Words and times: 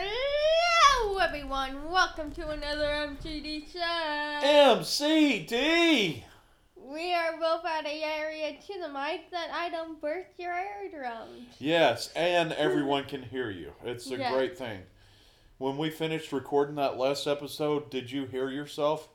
Hello, 0.00 1.18
everyone. 1.18 1.90
Welcome 1.90 2.30
to 2.32 2.50
another 2.50 2.84
MCD 2.84 3.64
show. 3.72 4.46
MCD. 4.80 6.22
We 6.76 7.12
are 7.14 7.36
both 7.40 7.64
at 7.64 7.84
a 7.84 8.02
area 8.04 8.52
to 8.64 8.80
the 8.80 8.88
mic 8.88 9.28
that 9.32 9.48
I 9.52 9.68
don't 9.70 10.00
burst 10.00 10.38
your 10.38 10.54
eardrums. 10.54 11.48
Yes, 11.58 12.12
and 12.14 12.52
everyone 12.58 13.06
can 13.06 13.24
hear 13.24 13.50
you. 13.50 13.72
It's 13.84 14.08
a 14.12 14.16
Yeah. 14.16 14.32
great 14.32 14.56
thing. 14.56 14.82
When 15.58 15.76
we 15.76 15.90
finished 15.90 16.30
recording 16.32 16.76
that 16.76 16.96
last 16.96 17.26
episode, 17.26 17.90
did 17.90 18.12
you 18.12 18.26
hear 18.26 18.48
yourself 18.50 19.08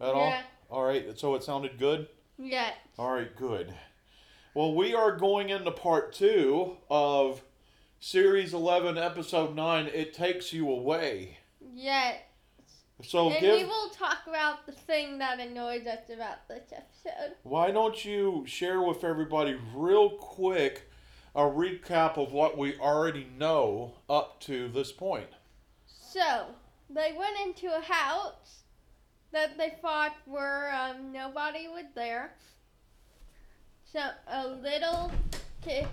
at 0.00 0.14
Yeah. 0.16 0.42
all? 0.70 0.78
All 0.78 0.84
right, 0.86 1.18
so 1.18 1.34
it 1.34 1.42
sounded 1.44 1.78
good? 1.78 2.08
Yes. 2.38 2.72
All 2.98 3.10
right, 3.12 3.36
good. 3.36 3.74
Well, 4.54 4.72
we 4.74 4.94
are 4.94 5.14
going 5.14 5.50
into 5.50 5.70
part 5.72 6.14
two 6.14 6.78
of 6.88 7.42
Series 7.98 8.52
11, 8.54 8.98
Episode 8.98 9.54
9 9.54 9.86
It 9.86 10.12
Takes 10.12 10.52
You 10.52 10.68
Away. 10.70 11.38
Yes. 11.74 12.20
So, 13.02 13.30
and 13.30 13.40
give. 13.40 13.58
we 13.58 13.64
will 13.64 13.88
talk 13.90 14.18
about 14.26 14.66
the 14.66 14.72
thing 14.72 15.18
that 15.18 15.40
annoys 15.40 15.86
us 15.86 16.08
about 16.12 16.46
this 16.48 16.72
episode. 16.72 17.34
Why 17.42 17.70
don't 17.70 18.04
you 18.04 18.44
share 18.46 18.82
with 18.82 19.04
everybody, 19.04 19.56
real 19.74 20.10
quick, 20.10 20.90
a 21.34 21.42
recap 21.42 22.16
of 22.16 22.32
what 22.32 22.56
we 22.56 22.78
already 22.78 23.26
know 23.38 23.94
up 24.08 24.40
to 24.40 24.68
this 24.68 24.92
point? 24.92 25.28
So, 25.86 26.46
they 26.88 27.14
went 27.18 27.36
into 27.44 27.74
a 27.74 27.80
house 27.80 28.62
that 29.32 29.58
they 29.58 29.74
thought 29.82 30.14
were 30.26 30.70
um, 30.72 31.12
nobody 31.12 31.68
was 31.68 31.84
there. 31.94 32.32
So 33.92 34.00
a 34.28 34.48
little 34.48 35.12
kid, 35.62 35.86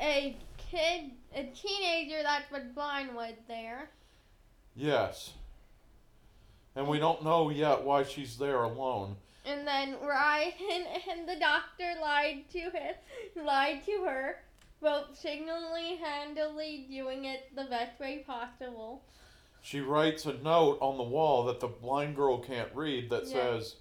a 0.00 0.36
kid, 0.70 1.12
a 1.34 1.44
teenager 1.44 2.22
that 2.22 2.44
was 2.52 2.62
blind 2.74 3.14
was 3.14 3.34
there. 3.46 3.90
Yes. 4.74 5.32
And 6.76 6.86
we 6.86 6.98
don't 6.98 7.24
know 7.24 7.50
yet 7.50 7.82
why 7.82 8.04
she's 8.04 8.38
there 8.38 8.62
alone. 8.62 9.16
And 9.44 9.66
then 9.66 9.96
Ryan 10.02 10.52
and 11.10 11.28
the 11.28 11.36
doctor 11.36 11.94
lied 12.00 12.44
to 12.52 12.58
him, 12.58 12.94
lied 13.44 13.84
to 13.86 14.04
her, 14.04 14.36
both 14.80 15.18
signally 15.18 15.96
handily 15.96 16.86
doing 16.88 17.24
it 17.24 17.54
the 17.56 17.64
best 17.64 17.98
way 17.98 18.24
possible. 18.26 19.02
She 19.60 19.80
writes 19.80 20.24
a 20.26 20.34
note 20.34 20.78
on 20.80 20.96
the 20.98 21.02
wall 21.02 21.44
that 21.46 21.60
the 21.60 21.66
blind 21.66 22.14
girl 22.14 22.38
can't 22.38 22.72
read 22.74 23.10
that 23.10 23.26
Yeah. 23.26 23.32
says, 23.32 23.76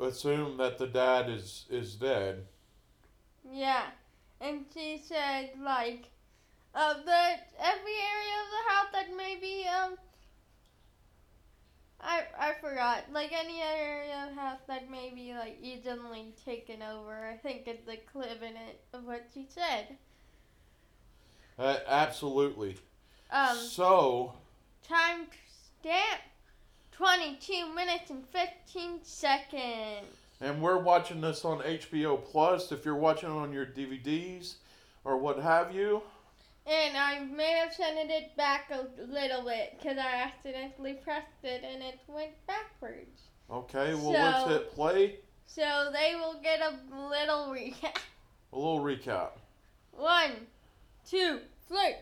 "Assume 0.00 0.56
that 0.58 0.78
the 0.78 0.86
dad 0.86 1.28
is 1.28 1.66
is 1.68 1.96
dead." 1.96 2.46
Yeah, 3.50 3.86
and 4.40 4.64
she 4.72 5.02
said 5.04 5.50
like, 5.62 6.08
uh, 6.74 6.94
that 7.04 7.50
every 7.58 7.92
area 7.92 8.36
of 8.42 8.48
the 8.50 8.70
house 8.70 8.86
that 8.92 9.16
maybe 9.16 9.66
um, 9.68 9.96
I 12.00 12.22
I 12.38 12.52
forgot 12.60 13.04
like 13.12 13.32
any 13.32 13.60
area 13.60 14.28
of 14.28 14.34
the 14.34 14.40
house 14.40 14.60
that 14.68 14.90
may 14.90 15.10
be 15.14 15.34
like 15.34 15.58
easily 15.62 16.32
taken 16.44 16.82
over. 16.82 17.26
I 17.26 17.36
think 17.36 17.66
it's 17.66 17.84
the 17.86 17.96
clip 18.12 18.42
in 18.42 18.56
it 18.56 18.80
of 18.92 19.04
what 19.04 19.26
she 19.34 19.46
said. 19.48 19.96
Uh, 21.58 21.78
absolutely. 21.88 22.76
Um, 23.32 23.56
so, 23.56 24.34
time 24.86 25.26
stamp, 25.80 26.20
twenty 26.92 27.36
two 27.40 27.74
minutes 27.74 28.10
and 28.10 28.24
fifteen 28.28 29.00
seconds. 29.02 30.06
And 30.40 30.62
we're 30.62 30.78
watching 30.78 31.20
this 31.20 31.44
on 31.44 31.58
HBO 31.60 32.22
Plus. 32.24 32.70
If 32.72 32.84
you're 32.84 32.94
watching 32.96 33.30
it 33.30 33.32
on 33.32 33.52
your 33.52 33.66
DVDs 33.66 34.54
or 35.04 35.16
what 35.16 35.38
have 35.38 35.74
you, 35.74 36.02
And 36.66 36.96
I 36.96 37.20
may 37.20 37.52
have 37.52 37.72
sent 37.72 37.98
it 38.10 38.36
back 38.36 38.70
a 38.70 38.86
little 39.10 39.44
bit 39.44 39.76
because 39.78 39.96
I 39.98 40.22
accidentally 40.22 40.94
pressed 40.94 41.26
it 41.42 41.64
and 41.64 41.82
it 41.82 41.98
went 42.06 42.32
backwards. 42.46 43.22
okay. 43.50 43.94
Well, 43.94 44.12
let's 44.12 44.48
hit 44.50 44.74
play. 44.74 45.16
So 45.46 45.90
they 45.92 46.14
will 46.14 46.38
get 46.42 46.60
a 46.60 46.74
little 47.08 47.46
recap. 47.48 47.96
A 48.52 48.56
little 48.56 48.80
recap. 48.80 49.30
One, 49.92 50.32
two, 51.08 51.40
three. 51.68 51.96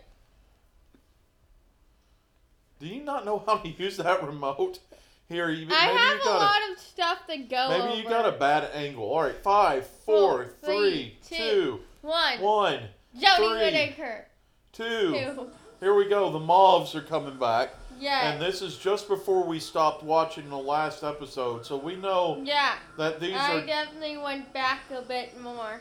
Do 2.78 2.86
you 2.86 3.02
not 3.02 3.24
know 3.24 3.42
how 3.44 3.56
to 3.58 3.68
use 3.68 3.96
that 3.96 4.22
remote? 4.24 4.78
Here, 5.28 5.50
you, 5.50 5.66
maybe 5.66 5.74
I 5.74 5.86
have 5.86 6.20
you 6.24 6.30
a 6.30 6.34
lot 6.34 6.60
of 6.72 6.78
stuff 6.78 7.26
to 7.26 7.36
go 7.38 7.68
Maybe 7.70 7.82
over. 7.82 7.96
you 7.96 8.08
got 8.08 8.28
a 8.28 8.38
bad 8.38 8.70
angle. 8.74 9.04
All 9.04 9.22
right, 9.22 9.34
five, 9.42 9.86
four, 9.86 10.44
Four, 10.44 10.54
three, 10.62 11.16
three, 11.22 11.38
two, 11.38 11.80
One, 12.02 12.40
one, 12.40 12.80
Jodie. 13.20 13.50
Whittaker. 13.60 14.26
two. 14.72 15.10
Two. 15.12 15.48
Here 15.80 15.94
we 15.94 16.08
go. 16.08 16.30
The 16.30 16.38
moths 16.38 16.94
are 16.94 17.02
coming 17.02 17.36
back, 17.38 17.70
Yeah. 17.98 18.30
and 18.32 18.40
this 18.40 18.62
is 18.62 18.78
just 18.78 19.08
before 19.08 19.42
we 19.44 19.58
stopped 19.58 20.04
watching 20.04 20.48
the 20.48 20.56
last 20.56 21.02
episode, 21.02 21.66
so 21.66 21.76
we 21.76 21.96
know 21.96 22.40
yeah. 22.44 22.74
that 22.96 23.18
these 23.20 23.34
I 23.36 23.56
are. 23.56 23.66
definitely 23.66 24.16
went 24.18 24.52
back 24.52 24.80
a 24.96 25.02
bit 25.02 25.38
more. 25.42 25.80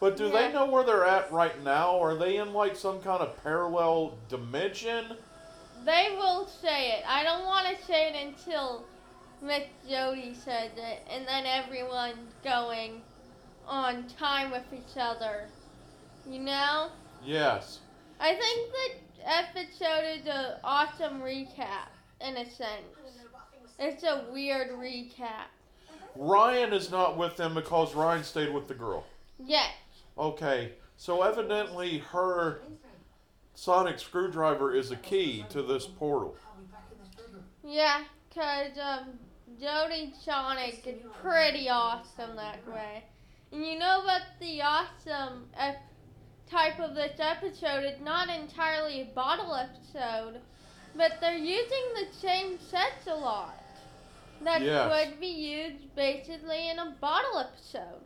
But 0.00 0.16
do 0.16 0.26
yeah. 0.26 0.32
they 0.48 0.52
know 0.52 0.66
where 0.66 0.84
they're 0.84 1.04
at 1.06 1.30
right 1.30 1.62
now? 1.62 2.00
Are 2.00 2.14
they 2.14 2.36
in 2.38 2.52
like 2.54 2.76
some 2.76 3.00
kind 3.00 3.20
of 3.22 3.42
parallel 3.44 4.18
dimension? 4.28 5.16
They 5.86 6.16
will 6.18 6.48
say 6.48 6.94
it. 6.94 7.04
I 7.08 7.22
don't 7.22 7.46
want 7.46 7.68
to 7.68 7.84
say 7.86 8.08
it 8.08 8.26
until 8.26 8.84
Miss 9.40 9.62
Jodie 9.88 10.34
says 10.34 10.72
it, 10.76 11.06
and 11.08 11.26
then 11.28 11.46
everyone's 11.46 12.34
going 12.42 13.02
on 13.68 14.04
time 14.18 14.50
with 14.50 14.64
each 14.74 14.96
other. 14.98 15.46
You 16.28 16.40
know? 16.40 16.88
Yes. 17.24 17.78
I 18.18 18.34
think 18.34 18.72
the 18.72 19.28
episode 19.32 20.04
is 20.18 20.26
an 20.26 20.54
awesome 20.64 21.20
recap, 21.20 21.86
in 22.20 22.36
a 22.36 22.44
sense. 22.44 22.82
It's 23.78 24.02
a 24.02 24.24
weird 24.32 24.70
recap. 24.70 25.46
Ryan 26.16 26.72
is 26.72 26.90
not 26.90 27.16
with 27.16 27.36
them 27.36 27.54
because 27.54 27.94
Ryan 27.94 28.24
stayed 28.24 28.52
with 28.52 28.66
the 28.66 28.74
girl. 28.74 29.04
Yes. 29.38 29.70
Okay, 30.18 30.72
so 30.96 31.22
evidently 31.22 31.98
her 31.98 32.60
sonic 33.56 33.98
screwdriver 33.98 34.72
is 34.74 34.90
a 34.92 34.96
key 34.96 35.44
to 35.48 35.62
this 35.62 35.86
portal. 35.86 36.36
Yeah, 37.64 38.04
because 38.28 38.78
um, 38.80 39.18
Jodie 39.60 40.12
Sonic 40.24 40.86
is 40.86 41.02
pretty 41.20 41.68
awesome 41.68 42.36
that 42.36 42.64
way. 42.68 43.02
And 43.50 43.64
you 43.64 43.78
know 43.78 44.02
what 44.04 44.22
the 44.40 44.60
awesome 44.62 45.46
ep- 45.58 45.82
type 46.48 46.78
of 46.78 46.94
this 46.94 47.18
episode 47.18 47.84
is 47.84 48.00
not 48.00 48.28
entirely 48.28 49.00
a 49.00 49.14
bottle 49.14 49.54
episode, 49.54 50.40
but 50.94 51.12
they're 51.20 51.38
using 51.38 51.84
the 51.94 52.14
same 52.14 52.58
sets 52.60 53.06
a 53.08 53.14
lot. 53.16 53.58
That 54.42 54.62
Yes. 54.62 55.08
would 55.08 55.18
be 55.18 55.26
used 55.28 55.94
basically 55.96 56.68
in 56.68 56.78
a 56.78 56.94
bottle 57.00 57.38
episode. 57.38 58.04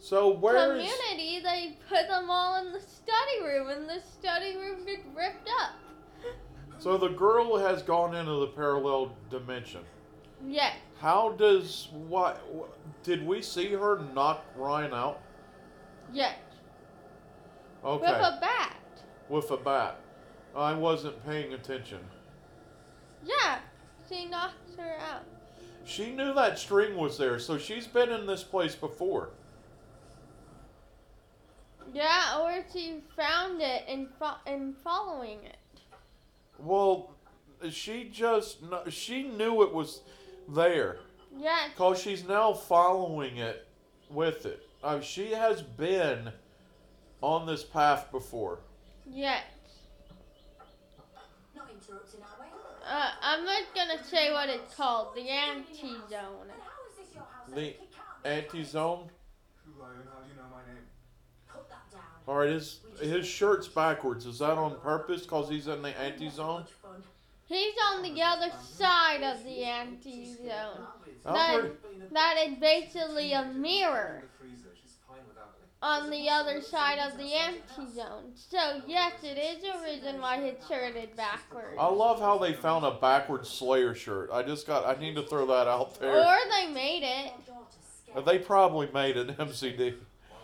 So 0.00 0.30
where 0.30 0.68
Community, 0.68 1.40
they 1.42 1.76
put 1.88 2.08
them 2.08 2.30
all 2.30 2.56
in 2.64 2.72
the 2.72 2.80
study 2.80 3.42
room, 3.44 3.68
and 3.68 3.88
the 3.88 4.00
study 4.00 4.56
room 4.56 4.84
gets 4.84 5.02
ripped 5.16 5.48
up. 5.60 5.72
so 6.78 6.96
the 6.96 7.08
girl 7.08 7.56
has 7.58 7.82
gone 7.82 8.14
into 8.14 8.32
the 8.40 8.46
parallel 8.48 9.12
dimension. 9.30 9.80
Yes. 10.46 10.76
How 11.00 11.32
does 11.32 11.88
what 11.92 12.40
did 13.02 13.26
we 13.26 13.42
see 13.42 13.72
her 13.72 14.00
knock 14.14 14.44
Ryan 14.56 14.94
out? 14.94 15.20
Yes. 16.12 16.36
Okay, 17.84 18.02
With 18.02 18.20
a 18.20 18.38
bat. 18.40 18.76
with 19.28 19.50
a 19.50 19.56
bat. 19.56 20.00
I 20.56 20.74
wasn't 20.74 21.24
paying 21.26 21.52
attention. 21.54 22.00
Yeah. 23.24 23.58
She 24.08 24.24
knocks 24.24 24.54
her 24.78 24.96
out. 25.00 25.24
She 25.84 26.12
knew 26.12 26.32
that 26.34 26.58
string 26.58 26.96
was 26.96 27.18
there, 27.18 27.38
so 27.38 27.58
she's 27.58 27.86
been 27.86 28.10
in 28.10 28.26
this 28.26 28.42
place 28.42 28.74
before. 28.74 29.30
Yeah, 31.92 32.38
or 32.40 32.64
she 32.72 33.02
found 33.16 33.60
it 33.60 33.84
and 33.88 34.08
fo- 34.18 34.36
and 34.46 34.76
following 34.78 35.38
it. 35.44 35.56
Well, 36.58 37.14
she 37.70 38.04
just 38.10 38.60
kn- 38.68 38.90
she 38.90 39.22
knew 39.24 39.62
it 39.62 39.72
was 39.72 40.02
there. 40.48 40.98
Yeah, 41.36 41.68
Because 41.68 42.00
she's 42.00 42.24
now 42.26 42.52
following 42.52 43.36
it 43.36 43.66
with 44.10 44.44
it. 44.46 44.66
Uh, 44.82 45.00
she 45.00 45.32
has 45.32 45.62
been 45.62 46.32
on 47.20 47.46
this 47.46 47.62
path 47.64 48.10
before. 48.10 48.60
yes. 49.06 49.44
Not 51.54 51.68
interrupting 51.70 52.20
our 52.22 52.40
way. 52.40 52.46
Uh, 52.88 53.10
I'm 53.22 53.44
not 53.44 53.62
gonna 53.74 54.02
say 54.04 54.32
what 54.32 54.48
it's 54.48 54.74
called. 54.74 55.14
The 55.14 55.28
anti-zone. 55.28 55.98
How 56.10 56.86
is 56.88 56.96
this 57.06 57.14
your 57.14 57.24
house? 57.24 57.50
The 57.54 57.60
It 57.70 57.78
can't 57.92 58.22
be. 58.24 58.28
Anti 58.30 58.64
zone. 58.64 59.10
Ryan, 59.76 59.96
how 60.12 60.20
do 60.20 60.28
you 60.30 60.34
know 60.36 60.48
my 60.50 60.62
name? 60.72 60.84
Put 61.48 61.68
down. 62.28 62.36
Alright, 62.36 62.50
his, 62.50 62.80
his 63.00 63.26
shirt's 63.26 63.68
backwards. 63.68 64.26
Is 64.26 64.38
that 64.40 64.52
on 64.58 64.76
purpose? 64.80 65.22
Because 65.22 65.48
he's 65.48 65.66
in 65.68 65.82
the 65.82 65.98
anti 66.00 66.28
zone? 66.28 66.64
He's 67.46 67.74
on 67.94 68.02
the 68.02 68.20
other 68.20 68.50
side 68.62 69.22
of 69.22 69.42
the 69.42 69.64
anti-zone. 69.64 70.86
That- 71.24 71.70
That 72.12 72.36
is 72.46 72.58
basically 72.58 73.32
a 73.32 73.46
mirror. 73.46 74.22
In 74.22 74.28
the 74.44 74.52
freezer. 74.52 74.74
She's 74.78 74.96
fine 75.08 75.20
without 75.26 75.54
me. 75.58 75.64
on 75.80 76.10
the 76.10 76.28
other 76.28 76.60
side 76.60 76.98
of 76.98 77.16
the 77.16 77.32
anti-zone. 77.32 78.32
So 78.34 78.82
yes, 78.86 79.14
it 79.22 79.38
is 79.38 79.64
a 79.64 79.82
reason 79.82 80.20
why 80.20 80.36
it's 80.40 80.68
shirted 80.68 81.16
backwards. 81.16 81.76
I 81.78 81.86
love 81.88 82.20
how 82.20 82.36
they 82.36 82.52
found 82.52 82.84
a 82.84 82.90
backwards 82.90 83.48
Slayer 83.48 83.94
shirt. 83.94 84.28
I 84.30 84.42
just 84.42 84.66
got. 84.66 84.84
I 84.84 85.00
need 85.00 85.14
to 85.16 85.22
throw 85.22 85.46
that 85.46 85.66
out 85.66 85.98
there. 85.98 86.18
Or 86.18 86.36
they 86.50 86.66
made 86.70 87.02
it. 87.02 87.32
My 87.32 87.54
daughter's 87.54 87.76
scared. 88.04 88.26
They 88.26 88.38
probably 88.40 88.90
made 88.92 89.16
an 89.16 89.28
MCD. 89.36 89.94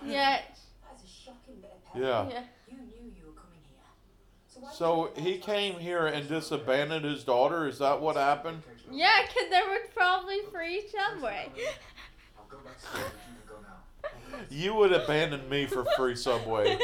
Yes. 0.07 0.43
That's 0.89 1.05
a 1.05 1.07
shocking 1.07 1.57
bit 1.61 1.71
of 1.84 1.84
Yeah. 1.95 2.29
Yeah. 2.29 2.43
You 2.69 2.77
knew 2.77 3.13
you 3.17 3.27
were 3.27 3.33
coming 3.33 3.61
here. 3.69 4.71
So, 4.73 5.11
So 5.15 5.21
he 5.21 5.39
came 5.39 5.79
here 5.79 6.07
and 6.07 6.29
just 6.29 6.51
abandoned 6.53 7.05
his 7.05 7.23
daughter. 7.25 7.69
Is 7.69 7.79
that 7.79 8.01
what 8.01 8.17
happened? 8.17 8.63
Yeah, 8.91 9.23
'cause 9.27 9.49
there 9.51 9.65
was 9.65 9.89
probably 9.95 10.41
free 10.53 10.87
subway. 10.89 11.49
I'll 12.39 12.45
go 12.49 12.59
back 12.59 12.79
to 12.79 12.87
school, 12.87 13.01
but 13.03 13.13
you 13.29 13.35
can 13.37 13.49
go 13.49 13.61
now. 13.63 14.47
You 14.51 14.75
would 14.75 14.93
abandon 14.93 15.49
me 15.49 15.67
for 15.67 15.85
free 15.97 16.17
Subway. 16.17 16.77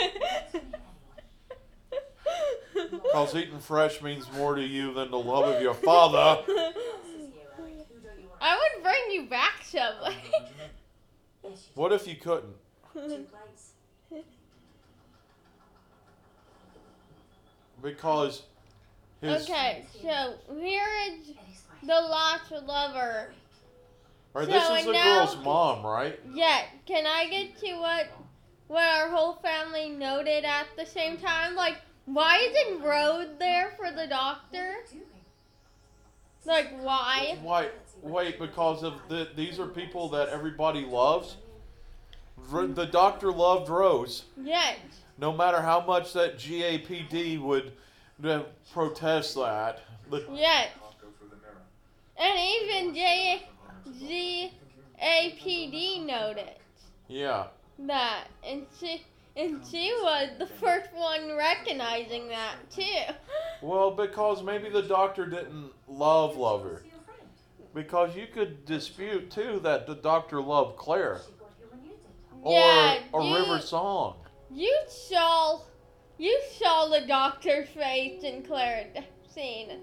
Cause 3.12 3.34
eating 3.34 3.58
fresh 3.58 4.00
means 4.02 4.30
more 4.32 4.54
to 4.54 4.62
you 4.62 4.94
than 4.94 5.10
the 5.10 5.18
love 5.18 5.48
of 5.54 5.60
your 5.60 5.74
father. 5.74 6.42
This 6.46 6.56
is 6.56 6.74
you, 6.76 7.40
Ellie. 7.58 7.72
Who 7.92 8.00
don't 8.00 8.18
you 8.20 8.28
want? 8.28 8.40
I 8.40 8.56
would 8.56 8.82
bring 8.84 9.10
you 9.10 9.26
back 9.28 9.62
subway. 9.64 10.16
What 11.74 11.92
if 11.92 12.06
you 12.06 12.14
couldn't? 12.16 12.54
you 12.94 13.00
two 13.02 13.24
plates. 13.24 13.72
Because 17.82 18.42
his. 19.20 19.42
okay, 19.48 19.84
so 20.02 20.34
here 20.58 20.86
is 21.08 21.32
the 21.82 21.88
lost 21.88 22.50
lover. 22.50 23.32
Or 24.34 24.44
So, 24.44 24.50
this 24.50 24.80
is 24.80 24.86
the 24.86 24.92
now- 24.92 25.24
girl's 25.26 25.36
mom, 25.44 25.84
right? 25.84 26.18
Yeah, 26.32 26.62
can 26.86 27.06
I 27.06 27.26
get 27.28 27.58
to 27.60 27.74
what 27.80 28.06
what 28.68 28.84
our 28.88 29.08
whole 29.08 29.34
family 29.34 29.88
noted 29.88 30.44
at 30.44 30.66
the 30.76 30.86
same 30.86 31.16
time? 31.16 31.56
Like, 31.56 31.76
why 32.04 32.38
isn't 32.38 32.82
Rose 32.82 33.28
there 33.38 33.72
for 33.76 33.90
the 33.90 34.06
doctor? 34.06 34.76
Like, 36.44 36.70
why? 36.80 37.38
Why? 37.42 37.68
Wait, 38.02 38.38
because 38.38 38.82
of 38.82 38.94
the, 39.08 39.28
these 39.36 39.58
are 39.58 39.66
people 39.66 40.08
that 40.10 40.28
everybody 40.30 40.84
loves. 40.86 41.36
R- 42.52 42.66
The 42.66 42.86
doctor 42.86 43.30
loved 43.30 43.68
Rose. 43.68 44.24
Yes. 44.40 44.78
No 45.20 45.32
matter 45.34 45.60
how 45.60 45.82
much 45.82 46.14
that 46.14 46.38
GAPD 46.38 47.38
would 47.42 47.72
uh, 48.24 48.44
protest 48.72 49.34
that. 49.34 49.82
The, 50.08 50.26
Yes. 50.32 50.70
I'll 50.82 50.94
go 51.00 51.08
through 51.18 51.28
the 51.28 51.36
mirror. 51.36 51.60
And 52.16 52.38
even 52.62 52.94
JAPD 54.98 56.06
noted 56.06 56.54
yeah. 57.06 57.48
that, 57.80 58.28
and 58.42 58.66
she 58.80 59.04
and 59.36 59.60
she 59.70 59.92
was 60.02 60.30
the 60.38 60.46
first 60.46 60.92
one 60.94 61.36
recognizing 61.36 62.28
that 62.28 62.56
too. 62.70 63.14
Well, 63.62 63.90
because 63.90 64.42
maybe 64.42 64.70
the 64.70 64.82
doctor 64.82 65.26
didn't 65.26 65.70
love 65.86 66.36
love 66.36 66.62
her. 66.62 66.78
To 66.78 66.84
your 66.84 66.94
friend. 67.04 67.20
Because 67.74 68.16
you 68.16 68.26
could 68.26 68.64
dispute 68.64 69.30
too 69.30 69.60
that 69.62 69.86
the 69.86 69.96
doctor 69.96 70.40
loved 70.40 70.78
Claire 70.78 71.20
She 71.26 71.32
got 71.38 71.50
human 71.58 71.84
using. 71.84 72.10
or 72.42 72.54
Yeah, 72.54 73.00
or 73.12 73.20
River 73.36 73.60
Song. 73.60 74.16
You 74.52 74.76
saw, 74.88 75.60
you 76.18 76.40
saw 76.58 76.88
the 76.88 77.06
doctor's 77.06 77.68
face 77.68 78.22
in 78.22 78.42
Claire's 78.42 78.96
scene. 79.32 79.78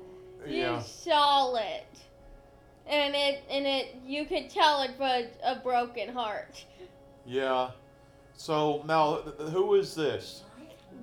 You 0.45 0.55
Yeah. 0.55 0.79
saw 0.81 1.55
it, 1.55 1.87
and 2.85 3.15
it 3.15 3.43
and 3.49 3.65
it. 3.65 3.95
You 4.05 4.25
could 4.25 4.49
tell 4.49 4.81
it 4.81 4.97
was 4.99 5.25
a 5.43 5.55
broken 5.55 6.09
heart. 6.09 6.65
Yeah. 7.25 7.71
So 8.33 8.83
now, 8.85 9.15
who 9.51 9.75
is 9.75 9.95
this? 9.95 10.43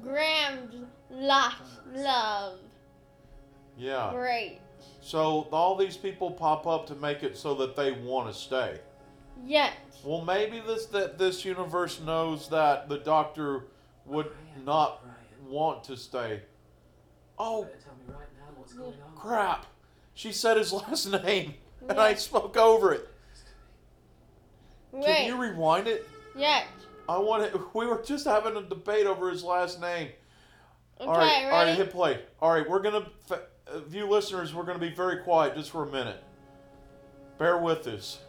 Graham's 0.02 0.86
lost 1.10 1.62
love. 1.92 2.58
Yeah. 3.76 4.10
Great. 4.12 4.60
So 5.00 5.48
all 5.52 5.76
these 5.76 5.96
people 5.96 6.30
pop 6.30 6.66
up 6.66 6.86
to 6.86 6.94
make 6.94 7.22
it 7.22 7.36
so 7.36 7.54
that 7.56 7.76
they 7.76 7.92
want 7.92 8.32
to 8.32 8.38
stay. 8.38 8.78
Yes. 9.44 9.74
Well, 10.04 10.22
maybe 10.22 10.60
this 10.60 10.86
that 10.86 11.18
this 11.18 11.44
universe 11.44 12.00
knows 12.00 12.48
that 12.50 12.88
the 12.88 12.98
Doctor 12.98 13.64
would 14.06 14.30
not 14.64 15.04
want 15.48 15.84
to 15.84 15.96
stay. 15.96 16.42
Oh 17.38 17.62
Better 17.64 17.78
tell 17.84 17.94
me 17.94 18.04
right 18.08 18.28
now 18.38 18.44
what's 18.56 18.74
going 18.74 18.92
on. 18.92 19.16
crap! 19.16 19.66
She 20.14 20.30
said 20.32 20.56
his 20.56 20.72
last 20.74 21.10
name, 21.10 21.54
and 21.88 21.98
I 21.98 22.14
spoke 22.14 22.56
over 22.56 22.92
it. 22.92 23.08
Wait. 24.92 25.04
Can 25.06 25.26
you 25.26 25.36
rewind 25.40 25.88
it? 25.88 26.08
Yeah. 26.36 26.64
I 27.08 27.18
want 27.18 27.42
it. 27.42 27.54
We 27.74 27.86
were 27.86 28.02
just 28.02 28.26
having 28.26 28.56
a 28.56 28.62
debate 28.62 29.06
over 29.06 29.30
his 29.30 29.42
last 29.42 29.80
name. 29.80 30.08
Okay. 31.00 31.08
all 31.10 31.16
right, 31.18 31.44
all 31.46 31.64
right, 31.64 31.76
hit 31.76 31.90
play. 31.90 32.20
All 32.40 32.52
right, 32.52 32.68
we're 32.68 32.80
gonna, 32.80 33.06
f- 33.30 33.40
uh, 33.66 33.80
view 33.80 34.06
listeners, 34.06 34.54
we're 34.54 34.62
gonna 34.62 34.78
be 34.78 34.90
very 34.94 35.18
quiet 35.24 35.56
just 35.56 35.70
for 35.72 35.82
a 35.82 35.90
minute. 35.90 36.22
Bear 37.36 37.58
with 37.58 37.86
us. 37.88 38.20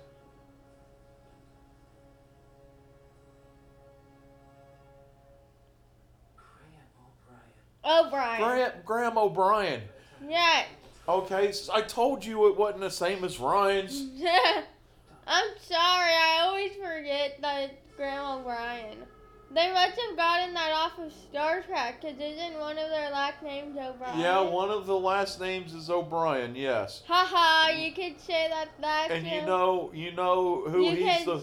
O'Brien. 7.85 8.41
Graham, 8.41 8.71
Graham 8.85 9.17
O'Brien. 9.17 9.81
Yes. 10.27 10.67
Okay, 11.07 11.53
I 11.71 11.81
told 11.81 12.25
you 12.25 12.47
it 12.47 12.57
wasn't 12.57 12.81
the 12.81 12.89
same 12.89 13.23
as 13.23 13.39
Ryan's. 13.39 14.09
I'm 15.27 15.49
sorry. 15.61 16.11
I 16.11 16.41
always 16.45 16.71
forget 16.73 17.39
that 17.41 17.63
it's 17.63 17.95
Graham 17.95 18.39
O'Brien. 18.39 18.97
They 19.51 19.71
must 19.71 19.97
have 20.01 20.17
gotten 20.17 20.53
that 20.55 20.71
off 20.73 20.99
of 20.99 21.13
Star 21.13 21.61
Trek, 21.61 22.01
because 22.01 22.19
isn't 22.19 22.59
one 22.59 22.77
of 22.77 22.89
their 22.89 23.09
last 23.11 23.41
names 23.41 23.77
O'Brien? 23.77 24.19
Yeah, 24.19 24.41
one 24.41 24.69
of 24.69 24.85
the 24.85 24.97
last 24.99 25.39
names 25.39 25.73
is 25.73 25.89
O'Brien. 25.89 26.55
Yes, 26.55 27.03
Haha, 27.07 27.69
you 27.71 27.93
could 27.93 28.19
say 28.19 28.49
that 28.49 28.69
that's 28.81 29.11
and 29.11 29.25
you 29.25 29.43
know, 29.43 29.91
you 29.93 30.11
know 30.11 30.63
who 30.67 30.83
You 30.89 30.95
he's 30.95 31.25
the, 31.25 31.41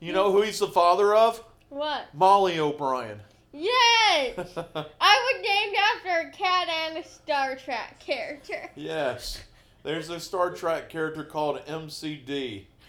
you 0.00 0.12
know 0.12 0.30
who 0.30 0.42
he's 0.42 0.58
the 0.58 0.66
father 0.66 1.14
of? 1.14 1.42
What? 1.70 2.06
Molly 2.12 2.58
O'Brien. 2.58 3.20
Yes! 3.56 4.36
I 4.56 5.32
was 5.32 5.42
named 5.42 5.76
after 5.94 6.28
a 6.28 6.32
cat 6.32 6.68
and 6.68 6.98
a 6.98 7.08
Star 7.08 7.54
Trek 7.54 8.00
character. 8.00 8.68
yes, 8.74 9.42
there's 9.84 10.10
a 10.10 10.18
Star 10.18 10.50
Trek 10.50 10.90
character 10.90 11.22
called 11.22 11.64
MCD. 11.66 12.64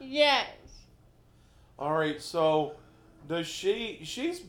yes. 0.00 0.46
All 1.78 1.92
right, 1.92 2.22
so 2.22 2.74
does 3.28 3.48
she? 3.48 4.00
She's, 4.04 4.42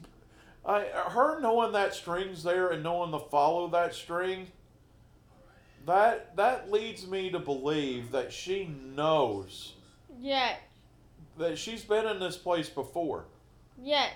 I 0.64 0.82
her 0.84 1.40
knowing 1.40 1.72
that 1.72 1.96
string's 1.96 2.44
there 2.44 2.70
and 2.70 2.84
knowing 2.84 3.12
to 3.12 3.20
follow 3.20 3.68
that 3.70 3.96
string. 3.96 4.48
That 5.88 6.36
that 6.36 6.72
leads 6.72 7.08
me 7.08 7.32
to 7.32 7.40
believe 7.40 8.12
that 8.12 8.32
she 8.32 8.66
knows 8.96 9.74
Yes. 10.22 10.60
That 11.38 11.58
she's 11.58 11.84
been 11.84 12.06
in 12.08 12.20
this 12.20 12.38
place 12.38 12.70
before. 12.70 13.26
Yes. 13.82 14.12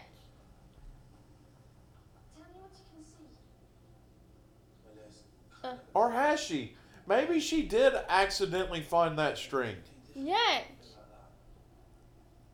Tell 2.35 2.45
me 2.45 2.59
what 2.61 2.71
you 2.73 2.83
can 2.93 3.05
see. 3.05 3.27
Uh. 5.63 5.75
Or 5.93 6.11
has 6.11 6.39
she? 6.39 6.73
Maybe 7.07 7.39
she 7.39 7.63
did 7.63 7.93
accidentally 8.09 8.81
find 8.81 9.17
that 9.17 9.37
string. 9.37 9.75
Yes. 10.15 10.63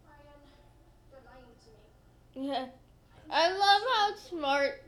Ryan, 0.08 0.20
you're 1.12 1.22
lying 1.26 1.44
to 1.64 2.40
me. 2.40 2.48
Yeah. 2.50 2.66
I 3.30 3.50
love 3.52 3.82
how 3.96 4.16
smart 4.16 4.82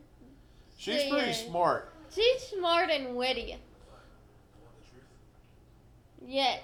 She's 0.77 1.01
She 1.03 1.10
pretty 1.10 1.32
is. 1.32 1.38
smart. 1.39 1.91
she's 2.13 2.41
smart 2.44 2.89
and 2.91 3.15
witty. 3.15 3.58
Yes. 6.27 6.60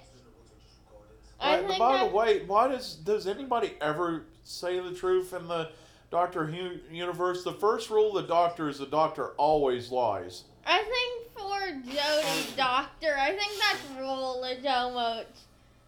I 1.41 1.61
by 1.61 1.97
that, 1.97 2.09
the 2.09 2.15
way, 2.15 2.43
why 2.45 2.67
does 2.67 2.95
does 2.95 3.27
anybody 3.27 3.73
ever 3.81 4.25
say 4.43 4.79
the 4.79 4.93
truth 4.93 5.33
in 5.33 5.47
the 5.47 5.69
Doctor 6.11 6.45
Who 6.45 6.77
universe? 6.93 7.43
The 7.43 7.53
first 7.53 7.89
rule 7.89 8.15
of 8.15 8.23
the 8.23 8.27
Doctor 8.27 8.69
is 8.69 8.79
the 8.79 8.85
Doctor 8.85 9.29
always 9.37 9.91
lies. 9.91 10.43
I 10.65 10.77
think 10.77 11.31
for 11.33 11.91
Jodie's 11.91 12.55
doctor, 12.55 13.15
I 13.17 13.31
think 13.31 13.51
that's 13.59 13.99
rule 13.99 14.43
is 14.43 14.65
almost 14.65 15.27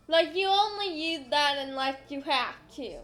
like 0.07 0.35
you 0.35 0.47
only 0.47 1.13
use 1.13 1.25
that 1.29 1.57
unless 1.59 1.97
you 2.09 2.21
have 2.21 2.55
to. 2.75 2.97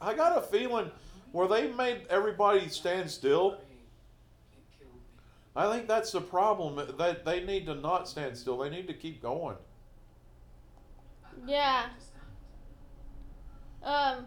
I 0.00 0.14
got 0.14 0.38
a 0.38 0.42
feeling 0.42 0.90
where 1.32 1.48
they 1.48 1.70
made 1.72 2.02
everybody 2.10 2.68
stand 2.68 3.10
still. 3.10 3.54
It 4.52 4.62
killed 4.78 4.92
me. 4.94 5.00
I 5.56 5.72
think 5.72 5.88
that's 5.88 6.12
the 6.12 6.20
problem. 6.20 6.76
That 6.98 7.24
they 7.24 7.44
need 7.44 7.66
to 7.66 7.74
not 7.74 8.08
stand 8.08 8.36
still. 8.36 8.58
They 8.58 8.70
need 8.70 8.86
to 8.86 8.94
keep 8.94 9.20
going. 9.20 9.56
Yeah. 11.46 11.86
Um, 13.82 14.26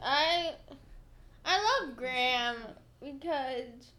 I 0.00 0.52
I 1.44 1.80
love 1.84 1.96
Graham 1.96 2.56
because 3.02 3.90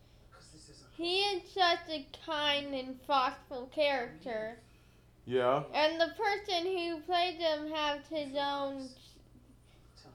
he 0.93 1.19
is 1.19 1.43
such 1.53 1.79
a 1.89 2.07
kind 2.25 2.73
and 2.73 3.01
thoughtful 3.05 3.69
character, 3.73 4.57
Yeah. 5.25 5.63
and 5.73 5.99
the 5.99 6.13
person 6.17 6.65
who 6.65 7.01
played 7.01 7.35
him 7.35 7.71
has 7.71 7.99
his 8.09 8.35
own 8.35 8.89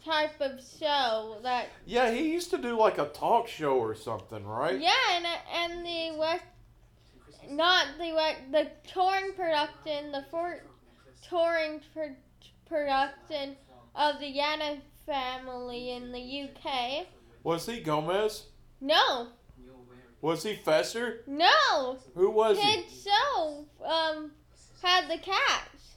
type 0.04 0.40
of 0.40 0.60
show 0.80 1.38
that 1.42 1.68
Yeah, 1.84 2.10
he 2.10 2.32
used 2.32 2.50
to 2.50 2.58
do 2.58 2.76
like 2.76 2.98
a 2.98 3.06
talk 3.06 3.46
show 3.48 3.78
or 3.78 3.94
something, 3.94 4.44
right? 4.44 4.80
yeah, 4.80 4.92
and 5.12 5.26
and 5.52 5.86
the 5.86 6.18
West 6.18 6.44
not 7.50 7.86
the 7.98 8.12
West, 8.12 8.38
the 8.52 8.70
touring 8.92 9.32
production, 9.32 10.12
the 10.12 10.24
for, 10.30 10.62
touring 11.22 11.80
pro, 11.92 12.10
production 12.66 13.56
of 13.94 14.18
the 14.20 14.32
Yana 14.32 14.78
family 15.06 15.90
in 15.92 16.12
the 16.12 16.48
UK. 16.48 17.06
Was 17.42 17.66
he 17.66 17.80
Gomez? 17.80 18.44
No, 18.80 19.28
Was 20.20 20.42
he 20.42 20.54
Fester? 20.54 21.22
no, 21.26 21.98
Who 22.14 22.30
was 22.30 22.58
he? 22.58 22.82
his 22.82 23.04
show 23.04 23.64
um 23.84 24.32
had 24.82 25.08
the 25.08 25.18
cats 25.18 25.96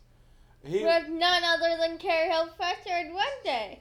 He 0.63 0.83
with 0.83 1.09
none 1.09 1.43
other 1.43 1.77
than 1.79 1.97
Carrie 1.97 2.31
Hope 2.31 2.55
Fletcher 2.57 2.89
and 2.89 3.13
Wednesday. 3.13 3.79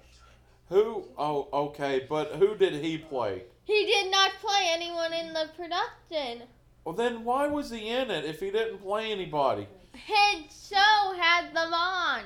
who? 0.69 1.05
Oh, 1.17 1.49
okay, 1.53 2.07
but 2.09 2.33
who 2.33 2.55
did 2.57 2.75
he 2.75 2.99
play? 2.99 3.45
He 3.65 3.87
did 3.87 4.11
not 4.11 4.33
play 4.41 4.69
anyone 4.71 5.13
in 5.13 5.33
the 5.33 5.49
production. 5.57 6.47
Well, 6.85 6.95
then 6.95 7.25
why 7.25 7.47
was 7.47 7.71
he 7.71 7.89
in 7.89 8.11
it 8.11 8.25
if 8.25 8.41
he 8.41 8.51
didn't 8.51 8.79
play 8.83 9.13
anybody? 9.13 9.67
His 10.07 10.69
show 10.69 11.15
had 11.19 11.55
them 11.55 11.73
on. 11.75 12.23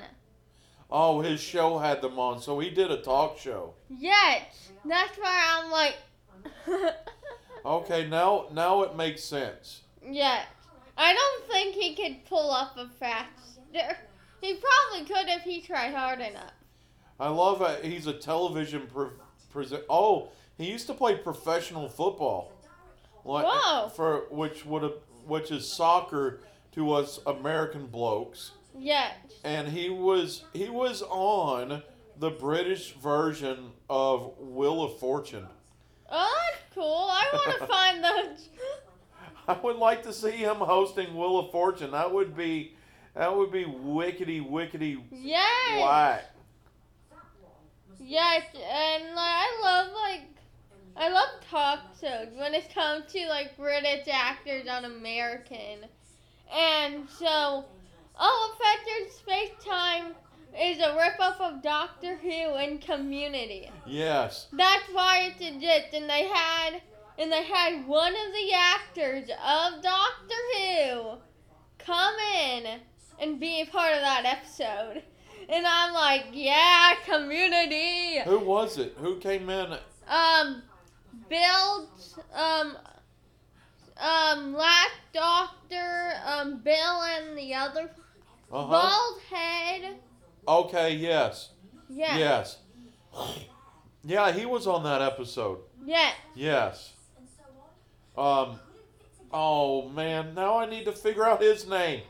Oh, 0.90 1.21
his 1.21 1.40
show 1.40 1.78
had 1.78 2.00
them 2.02 2.19
on, 2.19 2.40
so 2.40 2.59
he 2.59 2.71
did 2.71 2.90
a 2.90 2.99
talk 3.02 3.38
show. 3.38 3.75
Yet, 3.88 4.54
that's 4.85 5.16
why 5.19 5.59
I'm 5.62 5.71
like, 5.71 5.97
Okay, 7.66 8.07
now 8.07 8.47
now 8.52 8.83
it 8.83 8.95
makes 8.97 9.25
sense. 9.25 9.83
yet. 10.07 10.47
I 10.97 11.12
don't 11.12 11.50
think 11.50 11.75
he 11.75 11.95
could 11.97 12.25
pull 12.26 12.52
up 12.52 12.76
a 12.76 12.88
faster. 13.00 13.97
He 14.40 14.54
probably 14.54 15.07
could 15.07 15.28
if 15.28 15.43
he 15.43 15.61
tried 15.61 15.93
hard 15.93 16.21
enough. 16.21 16.52
I 17.19 17.28
love 17.31 17.62
it. 17.62 17.85
he's 17.85 18.07
a 18.07 18.12
television 18.12 18.87
pre- 18.87 19.09
present. 19.50 19.83
Oh, 19.88 20.28
he 20.57 20.71
used 20.71 20.87
to 20.87 20.95
play 20.95 21.16
professional 21.16 21.88
football. 21.88 22.52
Like, 23.25 23.47
Whoa. 23.47 23.88
For 23.88 24.26
which 24.31 24.64
would 24.66 24.83
have 24.85 24.93
which 25.26 25.50
is 25.50 25.66
soccer 25.66 26.40
to 26.75 26.93
us 26.93 27.21
American 27.26 27.87
blokes. 27.87 28.52
Yet. 28.76 29.33
and 29.45 29.69
he 29.69 29.88
was 29.88 30.45
he 30.52 30.69
was 30.69 31.02
on 31.02 31.83
the 32.19 32.31
British 32.31 32.95
version 32.95 33.71
of 33.88 34.37
Wheel 34.38 34.83
of 34.83 34.99
Fortune. 34.99 35.47
Oh, 36.11 36.40
that's 36.50 36.75
cool. 36.75 37.09
I 37.09 37.25
want 37.33 37.61
to 37.61 37.66
find 37.69 38.02
those. 38.04 38.49
I 39.49 39.52
would 39.62 39.76
like 39.76 40.02
to 40.04 40.12
see 40.12 40.33
him 40.33 40.57
hosting 40.57 41.16
Wheel 41.16 41.38
of 41.38 41.52
Fortune. 41.52 41.93
That 41.93 42.12
would 42.12 42.37
be 42.37 42.75
that 43.14 43.35
would 43.37 43.52
be 43.52 43.64
wickety 43.64 44.45
wickety 44.45 45.00
Yay! 45.12 45.81
whack. 45.81 46.25
Yes, 48.00 48.43
and 48.54 49.04
like 49.14 49.16
I 49.16 49.61
love 49.62 49.93
like 49.93 50.23
I 50.97 51.09
love 51.11 51.28
talk 51.49 51.78
shows 52.00 52.28
when 52.37 52.54
it 52.54 52.73
comes 52.75 53.11
to 53.12 53.26
like 53.28 53.57
British 53.57 54.09
actors 54.11 54.66
on 54.69 54.85
American, 54.85 55.87
and 56.54 57.08
so 57.08 57.64
all 58.16 58.52
Affected 58.52 59.12
Space 59.12 59.50
Time 59.64 60.14
is 60.58 60.78
a 60.78 60.96
ripoff 60.96 61.40
of 61.40 61.62
Doctor 61.62 62.16
Who 62.16 62.54
and 62.54 62.80
Community. 62.80 63.70
Yes. 63.87 64.46
That's 64.52 64.88
why 64.92 65.30
it's 65.32 65.40
a 65.40 65.52
legit, 65.52 65.92
and 65.92 66.08
they 66.08 66.28
had 66.28 66.80
and 67.18 67.30
they 67.30 67.44
had 67.44 67.87
one 67.87 68.12
of 68.12 68.32
the 68.32 68.52
actors 68.54 69.28
of 69.28 69.82
Doctor 69.82 70.34
Who 70.58 71.18
come 71.78 72.14
in 72.38 72.80
and 73.20 73.38
be 73.38 73.61
a 73.61 73.66
part 73.66 73.94
of 73.94 74.00
that 74.00 74.25
episode. 74.25 75.02
And 75.49 75.66
I'm 75.66 75.92
like, 75.92 76.26
yeah, 76.32 76.94
community. 77.04 78.18
Who 78.25 78.38
was 78.40 78.78
it? 78.78 78.94
Who 78.99 79.18
came 79.18 79.50
in? 79.50 79.76
Um, 80.08 80.62
Bill, 81.28 81.88
um, 82.34 82.76
um, 83.96 84.54
last 84.54 84.92
doctor, 85.12 86.12
um, 86.26 86.58
Bill 86.58 87.02
and 87.02 87.36
the 87.38 87.54
other 87.54 87.90
Uh 88.52 88.64
huh. 88.66 88.68
bald 88.70 89.20
head. 89.30 89.96
Okay. 90.46 90.94
Yes. 90.94 91.50
Yeah. 91.88 92.16
Yes. 92.18 92.58
Yeah, 94.02 94.32
he 94.32 94.44
was 94.46 94.66
on 94.66 94.82
that 94.84 95.00
episode. 95.00 95.58
Yeah. 95.84 96.10
Yes. 96.34 96.92
Um. 98.16 98.58
Oh 99.32 99.88
man, 99.88 100.34
now 100.34 100.58
I 100.58 100.66
need 100.66 100.84
to 100.84 100.92
figure 100.92 101.24
out 101.26 101.40
his 101.42 101.66
name. 101.66 102.02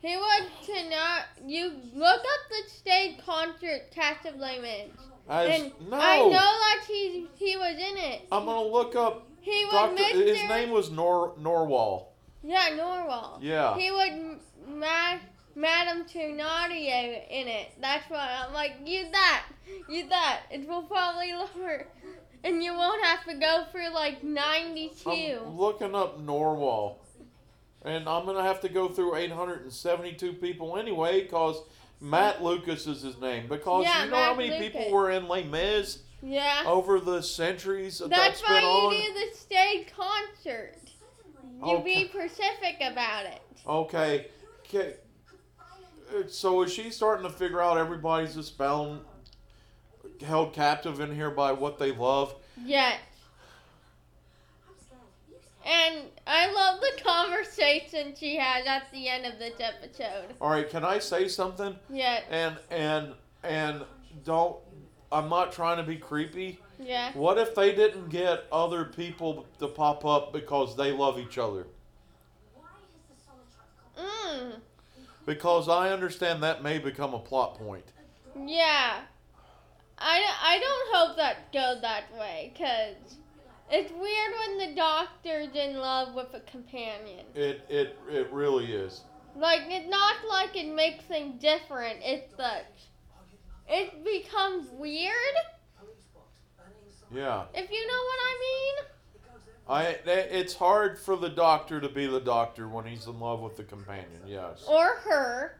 He 0.00 0.16
was 0.16 0.42
to 0.66 0.90
not. 0.90 1.22
You 1.46 1.72
look 1.94 2.20
up 2.20 2.40
the 2.50 2.70
stage 2.70 3.16
concert 3.24 3.90
cast 3.90 4.26
of 4.26 4.36
laymen. 4.36 4.90
As, 5.28 5.60
And 5.62 5.72
no. 5.88 5.96
I 5.98 6.18
know 6.18 6.30
that 6.30 6.84
he 6.86 7.26
he 7.36 7.56
was 7.56 7.74
in 7.74 7.96
it. 7.96 8.22
I'm 8.30 8.44
gonna 8.44 8.68
look 8.68 8.94
up 8.96 9.26
He 9.44 9.64
was 9.66 9.72
Doctor. 9.74 10.02
Mr. 10.02 10.26
His 10.26 10.48
name 10.48 10.70
was 10.70 10.90
Nor 10.90 11.34
Nardole. 11.36 12.06
Yeah, 12.42 12.70
Nardole. 12.70 13.38
Yeah. 13.42 13.76
He 13.76 13.90
would 13.90 14.38
Ma- 14.74 15.18
Madame 15.54 16.04
Thénardier 16.06 17.28
in 17.30 17.46
it. 17.48 17.72
That's 17.80 18.08
why 18.08 18.42
I'm 18.46 18.54
like, 18.54 18.72
use 18.86 19.08
that, 19.12 19.44
use 19.88 20.08
that. 20.08 20.40
It 20.50 20.66
will 20.66 20.82
probably 20.84 21.32
lower, 21.34 21.86
and 22.42 22.62
you 22.62 22.72
won't 22.74 23.04
have 23.04 23.24
to 23.26 23.34
go 23.34 23.64
for 23.70 23.82
like 23.90 24.24
92. 24.24 25.10
I'm 25.46 25.58
looking 25.58 25.94
up 25.94 26.18
Nardole, 26.24 26.96
and 27.82 28.08
I'm 28.08 28.24
gonna 28.24 28.42
have 28.42 28.62
to 28.62 28.68
go 28.70 28.88
through 28.88 29.16
872 29.16 30.32
people 30.34 30.78
anyway, 30.78 31.26
cause 31.26 31.62
Matt 32.00 32.42
Lucas 32.42 32.86
is 32.86 33.02
his 33.02 33.18
name. 33.20 33.46
Because 33.46 33.84
Yeah, 33.84 34.04
you 34.04 34.10
know 34.10 34.16
how 34.16 34.34
many 34.34 34.50
Lucas. 34.50 34.66
people 34.66 34.90
were 34.90 35.10
in 35.10 35.28
Les 35.28 35.44
Mis 35.44 35.98
yeah. 36.24 36.62
over 36.66 36.98
the 37.00 37.22
centuries 37.22 37.98
that 37.98 38.10
That's 38.10 38.40
that's 38.40 38.42
why 38.42 38.60
been 38.60 38.64
on. 38.68 38.92
you 38.94 39.14
do 39.14 39.30
the 39.30 39.36
stage 39.36 39.86
concert. 39.96 40.76
You 41.62 41.70
Okay. 41.76 41.84
be 41.84 42.08
specific 42.08 42.76
about 42.80 43.26
it. 43.26 43.40
Okay. 43.66 44.26
Okay. 44.66 44.94
Uh, 46.10 46.26
So 46.28 46.62
is 46.62 46.72
she 46.72 46.90
starting 46.90 47.24
to 47.26 47.32
figure 47.32 47.60
out 47.60 47.78
everybody's 47.78 48.34
just 48.34 48.58
bound, 48.58 49.00
held 50.24 50.52
captive 50.52 51.00
in 51.00 51.14
here 51.14 51.30
by 51.30 51.52
what 51.52 51.78
they 51.78 51.92
love? 51.92 52.34
Yes. 52.64 52.98
And 55.66 56.02
I 56.26 56.52
love 56.52 56.80
the 56.80 57.02
conversation 57.02 58.14
she 58.18 58.36
has 58.36 58.66
at 58.66 58.90
the 58.92 59.08
end 59.08 59.24
of 59.24 59.38
this 59.38 59.54
episode. 59.60 60.34
All 60.40 60.50
right. 60.50 60.68
Can 60.68 60.84
I 60.84 60.98
say 60.98 61.26
something? 61.26 61.76
Yeah. 61.88 62.20
And 62.30 62.56
and 62.70 63.14
and 63.42 63.82
don't. 64.24 64.56
I'm 65.14 65.28
not 65.28 65.52
trying 65.52 65.76
to 65.76 65.82
be 65.82 65.96
creepy. 65.96 66.58
Yeah. 66.78 67.12
What 67.14 67.38
if 67.38 67.54
they 67.54 67.74
didn't 67.74 68.08
get 68.08 68.44
other 68.50 68.84
people 68.84 69.46
to 69.60 69.68
pop 69.68 70.04
up 70.04 70.32
because 70.32 70.76
they 70.76 70.90
love 70.90 71.18
each 71.18 71.38
other? 71.38 71.66
Why 72.54 72.66
is 72.82 73.00
the 73.08 73.22
soul 73.24 73.38
character? 73.96 74.56
Mm. 74.56 74.60
Because 75.24 75.68
I 75.68 75.90
understand 75.90 76.42
that 76.42 76.62
may 76.62 76.78
become 76.78 77.14
a 77.14 77.20
plot 77.20 77.54
point. 77.58 77.84
Yeah. 78.36 79.00
I, 79.96 80.20
I 80.42 80.58
don't 80.58 80.96
hope 80.96 81.16
that 81.16 81.52
goes 81.52 81.80
that 81.82 82.12
way, 82.18 82.52
because 82.52 83.16
it's 83.70 83.92
weird 83.92 84.32
when 84.40 84.58
the 84.58 84.74
doctor's 84.74 85.54
in 85.54 85.76
love 85.78 86.14
with 86.14 86.34
a 86.34 86.40
companion. 86.40 87.24
It 87.36 87.64
it 87.68 87.96
it 88.10 88.30
really 88.32 88.72
is. 88.72 89.02
Like, 89.36 89.62
it's 89.68 89.88
not 89.88 90.16
like 90.28 90.56
it 90.56 90.74
makes 90.74 91.04
things 91.04 91.40
different, 91.40 92.00
it's 92.02 92.34
that 92.36 92.72
it 93.68 94.04
becomes 94.04 94.68
weird, 94.72 95.14
Yeah. 97.12 97.44
if 97.54 97.70
you 97.70 97.86
know 97.86 98.02
what 98.02 98.18
I 98.22 98.38
mean. 98.40 98.84
I 99.66 99.82
it's 100.10 100.54
hard 100.54 100.98
for 100.98 101.16
the 101.16 101.30
doctor 101.30 101.80
to 101.80 101.88
be 101.88 102.06
the 102.06 102.20
doctor 102.20 102.68
when 102.68 102.84
he's 102.84 103.06
in 103.06 103.18
love 103.18 103.40
with 103.40 103.56
the 103.56 103.64
companion. 103.64 104.20
Yes. 104.26 104.64
Or 104.68 104.96
her. 105.04 105.58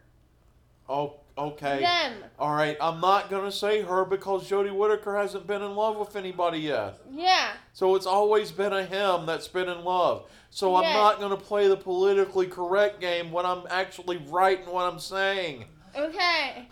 Oh, 0.87 1.21
okay. 1.39 1.81
Them. 1.81 2.13
All 2.39 2.53
right. 2.55 2.77
I'm 2.83 3.01
not 3.01 3.31
gonna 3.31 3.51
say 3.51 3.81
her 3.81 4.05
because 4.05 4.47
Jodie 4.51 4.77
Whittaker 4.77 5.17
hasn't 5.17 5.47
been 5.47 5.63
in 5.63 5.75
love 5.75 5.97
with 5.97 6.17
anybody 6.17 6.59
yet. 6.59 6.99
Yeah. 7.11 7.53
So 7.73 7.95
it's 7.95 8.05
always 8.05 8.53
been 8.53 8.75
a 8.75 8.85
him 8.85 9.25
that's 9.25 9.49
been 9.49 9.71
in 9.71 9.83
love. 9.85 10.29
So 10.51 10.77
I'm 10.77 10.93
not 10.93 11.19
gonna 11.19 11.39
play 11.39 11.69
the 11.69 11.77
politically 11.79 12.47
correct 12.47 13.01
game 13.01 13.33
when 13.33 13.47
I'm 13.47 13.63
actually 13.71 14.19
right 14.29 14.61
in 14.61 14.67
what 14.67 14.83
I'm 14.93 14.99
saying. 14.99 15.65
Okay. 15.97 16.05
I 16.21 16.67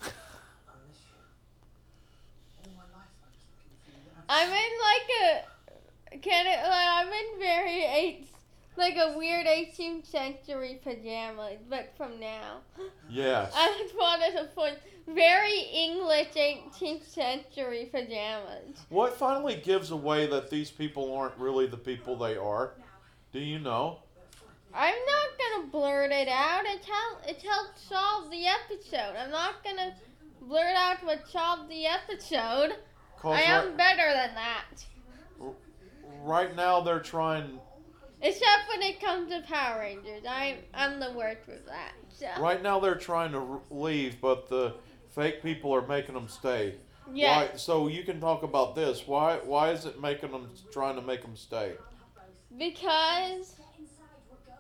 miss 0.87 0.99
you. 1.01 1.17
All 2.63 2.73
my 2.77 2.83
life 2.93 3.09
I 3.23 3.29
was 3.31 3.41
looking 3.49 3.79
for 3.87 3.93
you. 3.93 4.12
I'm 4.29 4.49
in 4.49 4.55
like 4.55 5.11
a 5.23 6.19
can 6.19 6.47
it 6.47 6.63
like 6.63 6.87
I'm 6.89 7.09
in 7.09 7.39
very 7.39 7.85
eight 7.85 8.29
like 8.77 8.97
a 8.97 9.17
weird 9.17 9.47
18th 9.47 10.07
century 10.07 10.81
pajamas, 10.83 11.59
but 11.69 11.93
from 11.97 12.19
now. 12.19 12.61
Yes. 13.11 13.53
I 13.57 13.77
just 13.79 13.95
wanted 13.95 14.33
to 14.39 14.45
put 14.55 14.79
very 15.07 15.61
English 15.61 16.29
18th 16.35 17.05
century 17.05 17.89
pajamas. 17.93 18.79
What 18.89 19.17
finally 19.17 19.57
gives 19.57 19.91
away 19.91 20.27
that 20.27 20.51
these 20.51 20.71
people 20.71 21.15
aren't 21.15 21.37
really 21.37 21.67
the 21.67 21.77
people 21.77 22.17
they 22.17 22.37
are? 22.37 22.73
Do 23.33 23.41
you 23.41 23.59
know? 23.59 23.99
I'm 24.75 24.95
not 24.95 25.39
gonna 25.39 25.67
blurt 25.69 26.13
it 26.13 26.29
out. 26.29 26.65
It 26.65 26.83
help 26.85 27.29
it 27.29 27.43
helped 27.43 27.79
solve 27.79 28.31
the 28.31 28.47
episode. 28.47 29.17
I'm 29.19 29.31
not 29.31 29.63
gonna 29.63 29.95
blurt 30.41 30.75
out 30.77 31.05
what 31.05 31.29
solved 31.29 31.69
the 31.69 31.87
episode. 31.87 32.77
'Cause 33.23 33.39
I 33.39 33.43
right, 33.43 33.65
am 33.67 33.77
better 33.77 34.13
than 34.13 34.35
that. 34.35 35.55
right 36.25 36.57
now 36.57 36.81
they're 36.81 36.99
trying. 36.99 37.61
Except 38.21 38.69
when 38.69 38.83
it 38.83 39.01
comes 39.01 39.31
to 39.31 39.43
Power 39.43 39.79
Rangers. 39.79 40.25
I'm 40.29 40.57
I'm 40.75 40.99
the 40.99 41.13
worst 41.13 41.47
with 41.47 41.65
that. 41.67 41.93
So. 42.09 42.27
Right 42.41 42.61
now 42.61 42.81
they're 42.81 42.97
trying 42.97 43.31
to 43.33 43.39
r- 43.39 43.61
leave, 43.71 44.21
but 44.21 44.49
the 44.49 44.75
fake 45.15 45.41
people 45.41 45.73
are 45.73 45.87
making 45.87 46.15
them 46.15 46.27
stay. 46.29 46.75
Yeah. 47.13 47.37
Why, 47.37 47.57
so 47.57 47.87
you 47.87 48.03
can 48.03 48.21
talk 48.21 48.43
about 48.43 48.75
this. 48.75 49.07
Why? 49.07 49.37
Why 49.39 49.71
is 49.71 49.85
it 49.85 50.01
making 50.01 50.33
them 50.33 50.49
trying 50.73 50.97
to 50.97 51.03
make 51.03 51.23
them 51.23 51.37
stay? 51.37 51.75
Because 52.59 53.55
Inside, 53.79 54.19
we're 54.29 54.53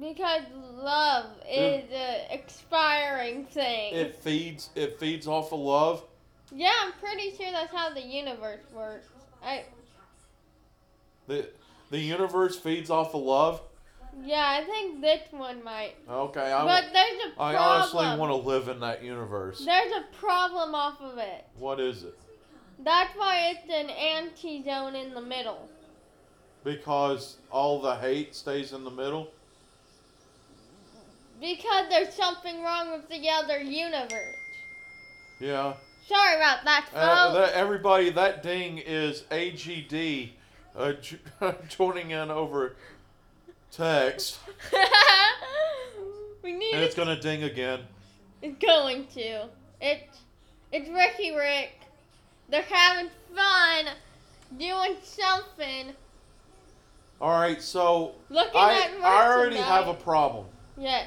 going. 0.00 0.14
because 0.14 0.42
love 0.52 1.26
is 1.48 1.90
an 1.92 2.20
expiring 2.30 3.44
thing. 3.46 3.94
It 3.94 4.14
feeds. 4.14 4.70
It 4.76 5.00
feeds 5.00 5.26
off 5.26 5.52
of 5.52 5.58
love. 5.58 6.04
Yeah, 6.54 6.72
I'm 6.82 6.92
pretty 6.92 7.34
sure 7.36 7.50
that's 7.52 7.72
how 7.72 7.92
the 7.92 8.00
universe 8.02 8.60
works. 8.74 9.08
I 9.42 9.64
The 11.26 11.48
the 11.90 11.98
universe 11.98 12.58
feeds 12.58 12.90
off 12.90 13.14
of 13.14 13.22
love. 13.22 13.60
yeah, 14.24 14.58
I 14.60 14.64
think 14.64 15.00
this 15.00 15.20
one 15.30 15.62
might. 15.64 15.94
Okay, 16.08 16.52
I, 16.52 16.64
but 16.64 16.92
there's 16.92 17.20
a 17.36 17.40
I 17.40 17.52
problem. 17.54 17.56
I 17.56 17.56
honestly 17.56 18.18
want 18.18 18.30
to 18.30 18.48
live 18.48 18.68
in 18.68 18.80
that 18.80 19.02
universe. 19.04 19.64
There's 19.64 19.92
a 19.92 20.04
problem 20.16 20.74
off 20.74 21.00
of 21.00 21.18
it. 21.18 21.44
What 21.58 21.80
is 21.80 22.04
it? 22.04 22.18
That's 22.82 23.16
why 23.16 23.50
it's 23.54 23.70
an 23.70 23.90
anti-zone 23.90 24.94
in 24.96 25.14
the 25.14 25.20
middle. 25.20 25.68
Because 26.64 27.36
all 27.50 27.80
the 27.80 27.94
hate 27.96 28.34
stays 28.34 28.72
in 28.72 28.84
the 28.84 28.90
middle. 28.90 29.30
Because 31.40 31.86
there's 31.90 32.14
something 32.14 32.62
wrong 32.62 32.92
with 32.92 33.08
the 33.08 33.28
other 33.28 33.60
universe. 33.60 34.36
Yeah. 35.40 35.74
Sorry 36.08 36.36
about 36.36 36.64
that, 36.64 36.88
Uh, 36.94 37.32
that, 37.32 37.52
everybody, 37.54 38.10
that 38.10 38.42
ding 38.42 38.78
is 38.78 39.22
AGD 39.30 40.30
uh, 40.76 40.92
j- 40.94 41.18
joining 41.68 42.10
in 42.10 42.30
over 42.30 42.76
text, 43.70 44.38
we 46.42 46.52
need 46.52 46.74
and 46.74 46.82
it's 46.82 46.94
gonna 46.94 47.18
ding 47.18 47.42
again. 47.44 47.80
It's 48.42 48.58
going 48.64 49.06
to. 49.14 49.48
It's 49.80 50.18
it's 50.72 50.88
Ricky 50.90 51.34
Rick. 51.34 51.72
They're 52.50 52.62
having 52.62 53.10
fun 53.34 53.86
doing 54.58 54.96
something. 55.02 55.94
All 57.20 57.40
right, 57.40 57.62
so 57.62 58.16
Looking 58.28 58.60
I 58.60 58.90
I 59.02 59.26
already 59.26 59.56
have 59.56 59.88
a 59.88 59.94
problem. 59.94 60.46
Yeah. 60.76 61.06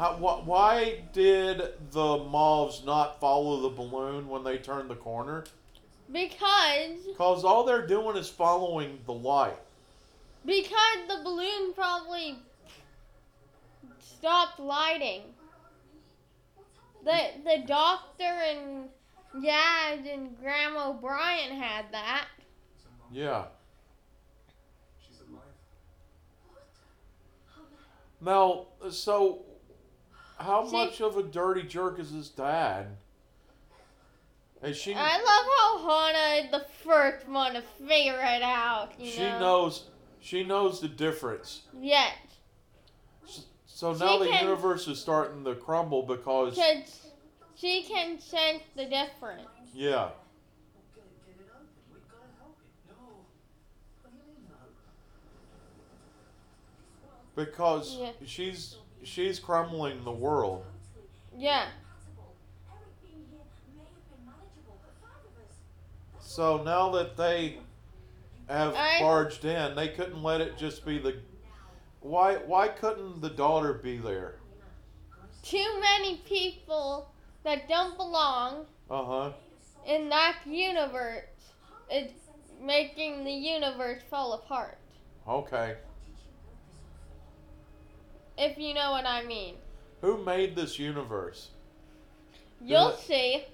How, 0.00 0.14
wh- 0.14 0.46
why 0.48 1.02
did 1.12 1.60
the 1.90 2.16
moths 2.16 2.82
not 2.86 3.20
follow 3.20 3.60
the 3.60 3.68
balloon 3.76 4.28
when 4.28 4.42
they 4.42 4.56
turned 4.56 4.88
the 4.88 4.94
corner? 4.94 5.44
Because 6.10 7.00
Cause 7.18 7.44
all 7.44 7.64
they're 7.64 7.86
doing 7.86 8.16
is 8.16 8.26
following 8.26 8.98
the 9.04 9.12
light. 9.12 9.58
because 10.46 11.06
the 11.06 11.20
balloon 11.22 11.74
probably 11.74 12.38
stopped 13.98 14.58
lighting. 14.58 15.20
The 17.04 17.32
the 17.44 17.62
doctor 17.66 18.24
and 18.24 18.88
Yaz 19.36 20.10
and 20.10 20.34
Graham 20.40 20.78
O'Brien 20.78 21.54
had 21.60 21.92
that. 21.92 22.24
Yeah. 23.12 23.44
She's 25.06 25.20
alive. 25.28 25.42
Now, 28.22 28.66
so 28.90 29.44
how 30.40 30.66
See- 30.66 30.72
much 30.72 31.00
of 31.00 31.16
a 31.16 31.22
dirty 31.22 31.62
jerk 31.62 31.98
is 31.98 32.10
his 32.10 32.28
dad? 32.28 32.96
Is 34.62 34.76
she? 34.76 34.94
I 34.94 35.16
love 35.16 35.46
how 35.86 36.12
Hanne 36.12 36.44
is 36.44 36.50
the 36.50 36.66
first 36.84 37.26
one 37.28 37.54
to 37.54 37.62
figure 37.62 38.18
it 38.20 38.42
out. 38.42 38.90
You 38.98 39.10
she 39.10 39.20
know? 39.22 39.38
knows. 39.40 39.84
She 40.20 40.44
knows 40.44 40.80
the 40.80 40.88
difference. 40.88 41.62
Yes. 41.80 42.14
So 43.66 43.94
She 43.94 44.00
now 44.00 44.18
the 44.18 44.26
can- 44.28 44.44
universe 44.44 44.86
is 44.86 44.98
starting 45.00 45.44
to 45.44 45.54
crumble 45.54 46.02
because 46.02 46.58
she 47.54 47.82
can 47.84 48.18
sense 48.20 48.62
the 48.76 48.84
difference. 48.84 49.48
yeah, 49.72 50.10
Get, 50.94 51.04
get 51.24 51.36
it 51.36 51.48
open. 51.50 51.66
We've 51.90 52.06
got 52.10 52.18
to 52.18 52.28
help 52.38 52.58
it. 52.60 52.90
No. 52.90 53.06
What 54.02 54.10
do 54.12 54.18
you 54.18 54.24
mean, 54.34 54.44
no? 57.36 57.44
because 57.44 57.96
Yeah. 57.96 58.10
she's 58.26 58.76
she's 59.02 59.38
crumbling 59.38 60.04
the 60.04 60.12
world. 60.12 60.64
Yeah. 61.36 61.66
Erik 62.70 63.02
being 63.02 63.24
here 63.30 63.40
may 63.76 63.82
have 63.84 64.10
been 64.10 64.26
manageable, 64.26 64.80
but 64.82 64.94
five 65.00 65.24
of 65.24 65.48
us. 65.48 65.56
So 66.20 66.62
now 66.62 66.90
that 66.90 67.16
they 67.16 67.58
have 68.48 68.74
I- 68.74 69.00
barged 69.00 69.44
in, 69.44 69.74
they 69.74 69.88
couldn't 69.88 70.22
let 70.22 70.40
it 70.40 70.56
just 70.58 70.84
be 70.84 70.98
the. 70.98 71.16
Why 72.00 72.36
why 72.36 72.68
couldn't 72.68 73.20
the 73.20 73.30
daughter 73.30 73.74
be 73.74 73.98
there? 73.98 74.36
Too 75.42 75.80
many 75.80 76.16
people 76.26 77.10
that 77.44 77.68
don't 77.68 77.96
belong 77.96 78.66
Uh 78.90 79.04
huh. 79.04 79.32
in 79.86 80.08
that 80.10 80.36
universe 80.46 81.24
it's 81.90 82.12
making 82.62 83.24
the 83.24 83.32
universe 83.32 84.00
fall 84.08 84.34
apart. 84.34 84.78
Okay. 85.28 85.76
If 88.42 88.56
you 88.58 88.72
know 88.74 88.90
what 88.92 89.04
I 89.06 89.22
mean. 89.24 89.56
Who 90.00 90.24
made 90.24 90.56
this 90.56 90.78
universe? 90.78 91.48
You'll 92.62 92.92
see. 92.92 93.44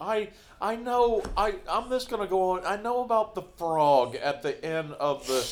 I 0.00 0.30
I 0.60 0.74
know 0.76 1.22
I 1.36 1.54
I'm 1.68 1.88
just 1.88 2.08
gonna 2.10 2.26
go 2.26 2.50
on. 2.50 2.64
I 2.66 2.76
know 2.76 3.04
about 3.04 3.34
the 3.36 3.42
frog 3.56 4.16
at 4.16 4.42
the 4.42 4.62
end 4.64 4.92
of 4.94 5.26
the 5.26 5.46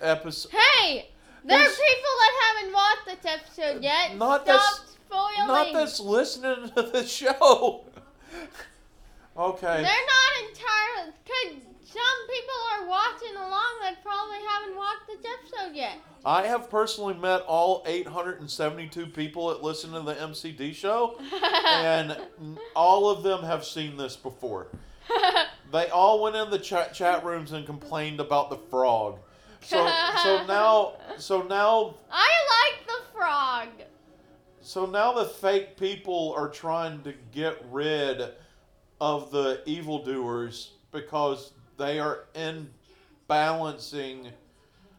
episode. 0.00 0.50
Hey! 0.52 1.10
There 1.44 1.58
are 1.58 1.62
There's- 1.62 1.76
people 1.76 2.12
that 2.18 2.54
haven't 2.56 2.72
watched 2.74 3.22
this 3.22 3.32
episode 3.32 3.82
yet. 3.82 4.16
Not 4.16 4.42
Stop 4.44 4.60
this- 4.60 4.96
spoiling. 5.06 5.46
Not 5.46 5.72
that's 5.74 6.00
listening 6.00 6.70
to 6.74 6.82
the 6.82 7.04
show. 7.20 7.84
okay. 9.36 9.82
They're 9.82 9.82
not 9.82 10.48
entirely. 10.48 11.12
Some 11.96 12.28
people 12.28 12.60
are 12.74 12.88
watching 12.88 13.36
along 13.36 13.78
that 13.82 14.02
probably 14.02 14.36
haven't 14.46 14.76
watched 14.76 15.06
this 15.06 15.32
episode 15.40 15.74
yet. 15.74 15.98
I 16.24 16.46
have 16.46 16.68
personally 16.68 17.14
met 17.14 17.40
all 17.42 17.82
872 17.86 19.06
people 19.06 19.48
that 19.48 19.62
listen 19.62 19.92
to 19.92 20.00
the 20.00 20.14
MCD 20.14 20.74
show, 20.74 21.18
and 21.66 22.18
all 22.74 23.08
of 23.08 23.22
them 23.22 23.42
have 23.44 23.64
seen 23.64 23.96
this 23.96 24.16
before. 24.16 24.68
They 25.72 25.88
all 25.88 26.22
went 26.22 26.36
in 26.36 26.48
the 26.50 26.58
chat 26.58 26.94
chat 26.94 27.24
rooms 27.24 27.52
and 27.52 27.66
complained 27.66 28.20
about 28.20 28.50
the 28.50 28.56
frog. 28.56 29.18
So 29.60 29.78
so 30.22 30.44
now 30.48 30.92
so 31.18 31.42
now 31.42 31.96
I 32.10 32.30
like 32.54 32.86
the 32.86 33.12
frog. 33.12 33.68
So 34.60 34.86
now 34.86 35.12
the 35.12 35.24
fake 35.24 35.76
people 35.76 36.34
are 36.36 36.48
trying 36.48 37.02
to 37.02 37.14
get 37.32 37.64
rid 37.70 38.30
of 39.00 39.30
the 39.30 39.60
evildoers 39.66 40.72
because 40.92 41.52
they 41.76 41.98
are 42.00 42.24
imbalancing 42.34 44.30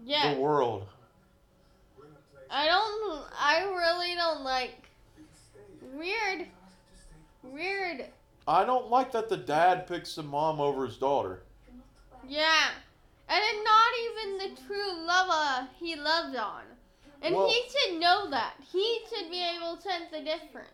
Yeah. 0.04 0.34
the 0.34 0.40
world. 0.40 0.88
We're 1.98 2.06
in 2.06 2.12
a 2.12 2.16
place. 2.34 2.46
I 2.50 2.66
don't. 2.68 3.24
I 3.40 3.64
really 3.64 4.16
don't 4.16 4.44
like 4.44 4.76
We 5.18 5.24
can 5.24 5.28
stay. 5.36 5.98
weird, 5.98 6.48
weird. 7.44 8.06
I 8.48 8.64
don't 8.64 8.90
like 8.90 9.12
that 9.12 9.28
the 9.30 9.38
dad 9.38 9.88
picks 9.88 10.16
the 10.16 10.24
mom 10.24 10.62
over 10.62 10.86
his 10.86 10.98
daughter. 10.98 11.44
Yeah, 12.28 12.70
and 13.30 13.44
it's 13.44 13.64
not 13.64 13.92
even 14.04 14.38
the 14.56 14.62
true 14.68 15.06
lover 15.06 15.68
he 15.80 15.96
loves 15.96 16.36
on, 16.38 16.64
and 17.22 17.36
Well- 17.36 17.50
he 17.50 17.64
should 17.70 18.00
know 18.00 18.30
that. 18.30 18.56
He 18.72 19.02
should 19.10 19.30
be 19.30 19.42
able 19.44 19.76
to 19.78 19.82
sense 19.82 20.12
the 20.12 20.22
difference. 20.22 20.70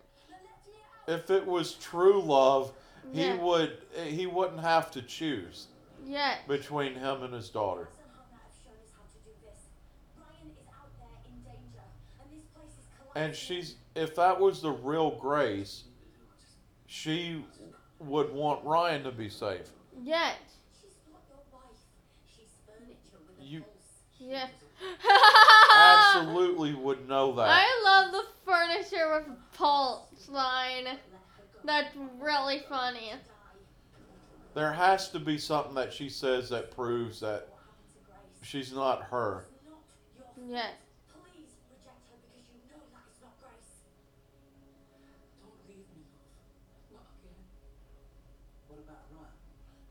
If 1.08 1.30
it 1.30 1.46
was 1.46 1.74
true 1.74 2.22
love, 2.22 2.72
he 3.12 3.26
Yeah. 3.26 3.36
would 3.36 3.82
he 4.06 4.26
wouldn't 4.28 4.62
have 4.62 4.90
to 4.92 5.02
choose 5.02 5.68
Yeah. 6.06 6.36
between 6.48 6.96
him 6.96 7.24
and 7.24 7.34
his 7.34 7.50
daughter. 7.50 7.90
And 7.90 8.12
Hanne 8.16 8.40
have 8.40 8.52
shown 8.64 8.74
us 8.84 8.92
how 8.96 9.04
to 9.04 9.20
do 9.24 9.32
this. 9.44 9.60
Ryan 10.18 10.52
is 10.52 10.68
out 10.70 10.90
there 11.00 11.18
in 11.26 11.42
danger, 11.44 11.84
and 12.22 12.32
this 12.32 12.46
place 12.54 12.72
is 12.78 12.86
collapsing. 12.98 13.24
And 13.24 13.36
she's 13.36 13.76
if 13.96 14.16
that 14.16 14.40
was 14.40 14.62
the 14.62 14.72
real 14.72 15.12
Grace, 15.20 15.84
she 16.88 17.44
would 18.00 18.32
want 18.34 18.64
Ryan 18.66 19.04
to 19.04 19.12
be 19.12 19.30
safe. 19.30 19.70
Yes. 20.02 20.36
She's 20.82 20.92
not 21.12 21.22
your 21.30 21.40
wife. 21.52 21.78
She's 22.28 22.50
furniture 22.66 23.20
with 23.28 23.40
a 23.40 23.44
You- 23.44 23.62
pulse. 23.62 23.70
Yeah. 24.20 24.48
Absolutely 25.76 26.74
would 26.74 27.08
know 27.08 27.34
that. 27.36 27.48
I 27.50 27.82
love 27.86 28.12
the 28.12 28.26
furniture 28.46 29.14
with 29.28 29.38
pulse 29.54 30.28
line. 30.30 30.86
Let 30.86 30.96
her 30.96 31.00
go. 31.00 31.60
That's 31.66 31.96
really 32.20 32.64
funny 32.68 33.14
there 34.54 34.72
has 34.72 35.10
to 35.10 35.20
be 35.20 35.38
something 35.38 35.74
that 35.76 35.94
she 35.94 36.10
says 36.10 36.50
that 36.50 36.72
proves 36.72 37.20
that 37.22 37.50
she's 38.42 38.74
not 38.74 39.04
her. 39.04 39.46
Yes. 40.48 40.72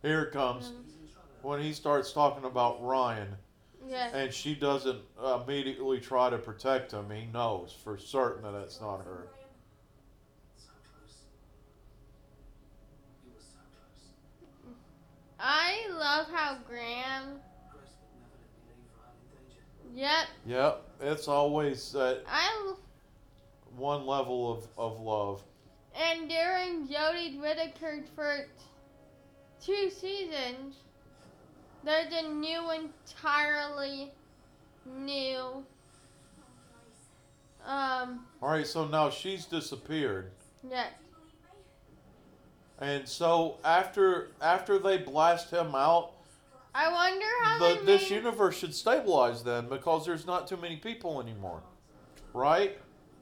Here 0.03 0.23
it 0.23 0.33
comes 0.33 0.67
mm-hmm. 0.67 1.49
when 1.49 1.63
he 1.63 1.73
starts 1.73 2.13
talking 2.13 2.45
about 2.45 2.85
Ryan. 2.85 3.37
Yes. 3.89 4.13
And 4.15 4.33
she 4.33 4.55
doesn't 4.55 5.01
immediately 5.43 6.01
try 6.01 6.29
to 6.31 6.39
protect 6.39 6.93
him. 6.93 7.09
He 7.11 7.27
knows 7.33 7.75
for 7.85 7.97
certain 7.99 8.43
that 8.43 8.59
it's 8.59 8.81
not 8.81 9.05
her. 9.05 9.29
I 15.45 15.89
love 15.91 16.27
how 16.33 16.59
Graham. 16.69 17.41
Grace 17.73 17.91
would 18.01 18.13
never 18.23 18.39
let 18.39 18.63
me 18.63 18.75
leave 18.79 18.87
Ryan 18.97 19.19
in 19.27 19.99
danger. 19.99 20.27
Yep. 20.47 20.81
Yep, 21.01 21.11
it's 21.13 21.27
always 21.29 21.91
that 21.93 22.23
I 22.29 22.75
one 23.77 24.07
level 24.07 24.53
of, 24.53 24.69
of 24.79 25.01
love. 25.01 25.43
and 25.97 26.29
during 26.29 26.87
Jodie 26.87 27.41
Whittaker's 27.41 28.09
first 28.15 28.51
two 29.65 29.91
seasons, 29.91 30.77
there's 31.85 32.13
a 32.13 32.29
new 32.29 32.71
entirely 32.71 34.13
new 34.87 35.65
um 37.67 38.27
Alright, 38.43 38.67
so 38.67 38.87
now 38.89 39.09
she's 39.11 39.45
disappeared. 39.47 40.33
yes. 40.69 40.93
And 42.83 43.09
so 43.09 43.59
after 43.65 44.33
after 44.41 44.77
they 44.77 44.99
blast 44.99 45.53
him 45.53 45.73
out, 45.73 46.15
I 46.75 46.91
wonder 46.91 47.27
how 47.45 47.59
the, 47.61 47.75
they 47.77 47.87
this 47.87 48.11
made, 48.11 48.17
universe 48.17 48.59
should 48.59 48.75
stabilize 48.75 49.45
then 49.45 49.69
because 49.69 50.05
there's 50.05 50.27
not 50.27 50.49
too 50.49 50.57
many 50.57 50.77
people 50.77 51.21
anymore. 51.21 51.63
Right? 52.35 52.77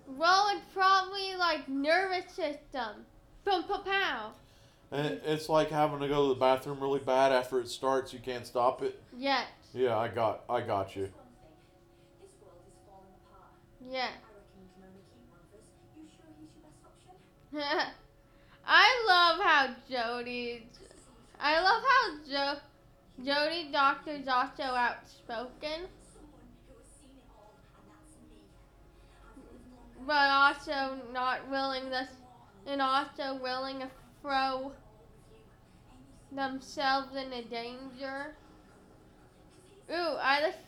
Well, 0.06 0.48
it's 0.54 0.64
probably 0.72 1.36
like 1.36 1.68
nervous 1.68 2.32
system. 2.32 3.04
Boom, 3.44 3.64
pow, 3.64 3.82
pow. 3.84 4.32
And 4.92 5.20
it's 5.26 5.50
like 5.50 5.68
having 5.68 6.00
to 6.00 6.08
go 6.08 6.28
to 6.28 6.34
the 6.34 6.40
bathroom 6.40 6.80
really 6.80 7.00
bad 7.00 7.30
after 7.30 7.60
it 7.60 7.68
starts, 7.68 8.14
you 8.14 8.18
can't 8.18 8.46
stop 8.46 8.80
it. 8.80 8.98
Yes. 9.14 9.46
Yeah, 9.74 9.98
I 9.98 10.08
got 10.08 10.42
I 10.48 10.62
got 10.62 10.96
you. 10.96 11.10
One 17.50 17.62
I 18.66 19.04
love 19.08 19.40
how 19.40 19.74
Jodie's. 19.90 20.62
I 21.40 21.60
love 21.60 21.82
how 21.82 22.16
jo- 22.30 22.60
Jodie 23.24 23.72
Doctor's 23.72 24.28
also 24.28 24.62
outspoken, 24.62 25.88
but 30.06 30.30
also 30.30 30.98
not 31.12 31.48
willing 31.50 31.90
this, 31.90 32.08
and 32.66 32.82
also 32.82 33.34
willing 33.42 33.80
to 33.80 33.90
throw 34.22 34.72
themselves 36.32 37.14
into 37.16 37.42
danger. 37.48 38.34
Ooh, 39.90 40.16
I 40.20 40.40
just 40.40 40.58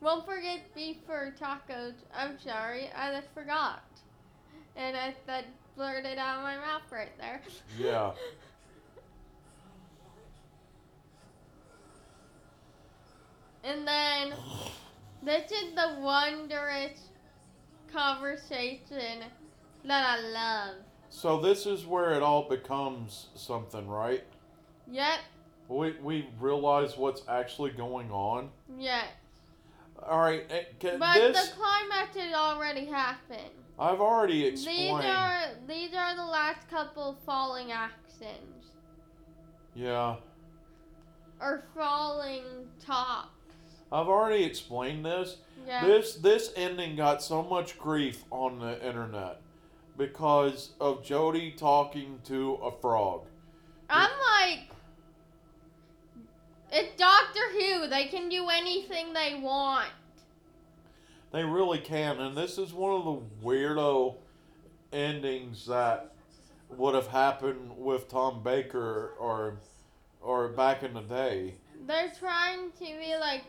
won't 0.00 0.26
forget 0.26 0.60
beef 0.74 0.96
for 1.06 1.32
tacos. 1.40 1.94
I'm 2.14 2.38
sorry, 2.38 2.90
I 2.94 3.12
just 3.12 3.32
forgot, 3.32 3.82
and 4.76 4.96
I 4.96 5.14
that 5.26 5.44
blurted 5.76 6.18
out 6.18 6.38
of 6.38 6.42
my 6.42 6.56
mouth 6.56 6.82
right 6.90 7.16
there. 7.18 7.40
Yeah. 7.78 8.12
And 13.64 13.86
then 13.86 14.34
this 15.22 15.50
is 15.52 15.74
the 15.74 15.96
wondrous 16.00 16.98
conversation 17.92 19.22
that 19.84 20.18
I 20.18 20.20
love. 20.20 20.74
So 21.10 21.40
this 21.40 21.66
is 21.66 21.86
where 21.86 22.12
it 22.12 22.22
all 22.22 22.48
becomes 22.48 23.28
something, 23.34 23.86
right? 23.86 24.24
Yep, 24.90 25.18
We 25.68 25.92
we 26.02 26.28
realize 26.40 26.96
what's 26.96 27.22
actually 27.28 27.70
going 27.70 28.10
on. 28.10 28.50
yep. 28.78 29.04
All 30.04 30.18
right, 30.20 30.44
eh, 30.50 30.64
can 30.80 30.98
But 30.98 31.14
this 31.14 31.50
the 31.50 31.54
climax 31.54 32.16
has 32.16 32.34
already 32.34 32.86
happened. 32.86 33.54
I've 33.78 34.00
already 34.00 34.46
explained. 34.46 34.98
These 34.98 35.10
are 35.10 35.42
these 35.66 35.94
are 35.94 36.16
the 36.16 36.24
last 36.24 36.68
couple 36.68 37.16
falling 37.24 37.72
actions 37.72 38.66
Yeah, 39.74 40.16
or 41.40 41.64
falling 41.74 42.42
tops. 42.84 43.28
I've 43.90 44.08
already 44.08 44.44
explained 44.44 45.04
this. 45.04 45.36
Yeah. 45.66 45.86
This 45.86 46.14
this 46.16 46.52
ending 46.56 46.96
got 46.96 47.22
so 47.22 47.42
much 47.42 47.78
grief 47.78 48.24
on 48.30 48.58
the 48.58 48.84
internet 48.86 49.40
because 49.96 50.70
of 50.80 51.02
Jodie 51.02 51.56
talking 51.56 52.18
to 52.24 52.54
a 52.54 52.70
frog. 52.80 53.24
I'm 53.90 54.10
like, 54.40 54.70
it's 56.72 56.96
Doctor 56.96 57.40
Who. 57.52 57.88
They 57.88 58.06
can 58.06 58.28
do 58.28 58.48
anything 58.48 59.12
they 59.12 59.38
want. 59.42 59.90
They 61.32 61.44
really 61.44 61.78
can, 61.78 62.20
and 62.20 62.36
this 62.36 62.58
is 62.58 62.72
one 62.74 62.92
of 62.92 63.04
the 63.04 63.46
weirdo 63.46 64.16
endings 64.92 65.66
that 65.66 66.12
would 66.68 66.94
have 66.94 67.06
happened 67.06 67.72
with 67.78 68.08
Tom 68.08 68.42
Baker 68.42 69.14
or 69.18 69.56
or 70.20 70.48
back 70.48 70.82
in 70.82 70.92
the 70.94 71.00
day. 71.00 71.54
They're 71.86 72.12
trying 72.18 72.70
to 72.72 72.84
be 72.84 73.16
like 73.18 73.44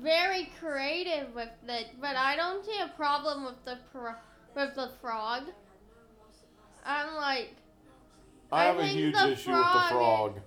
very 0.00 0.50
creative 0.58 1.34
with 1.34 1.50
it, 1.68 1.88
but 2.00 2.16
I 2.16 2.34
don't 2.36 2.64
see 2.64 2.78
a 2.80 2.88
problem 2.96 3.44
with 3.44 3.62
the 3.64 3.78
pro- 3.92 4.14
with 4.54 4.74
the 4.74 4.90
frog. 5.00 5.44
I'm 6.84 7.14
like, 7.16 7.50
I 8.50 8.62
I 8.62 8.64
have 8.64 8.78
a 8.78 8.86
huge 8.86 9.14
issue 9.14 9.26
with 9.26 9.36
the 9.36 9.44
frog- 9.52 9.90
frog. 9.92 10.40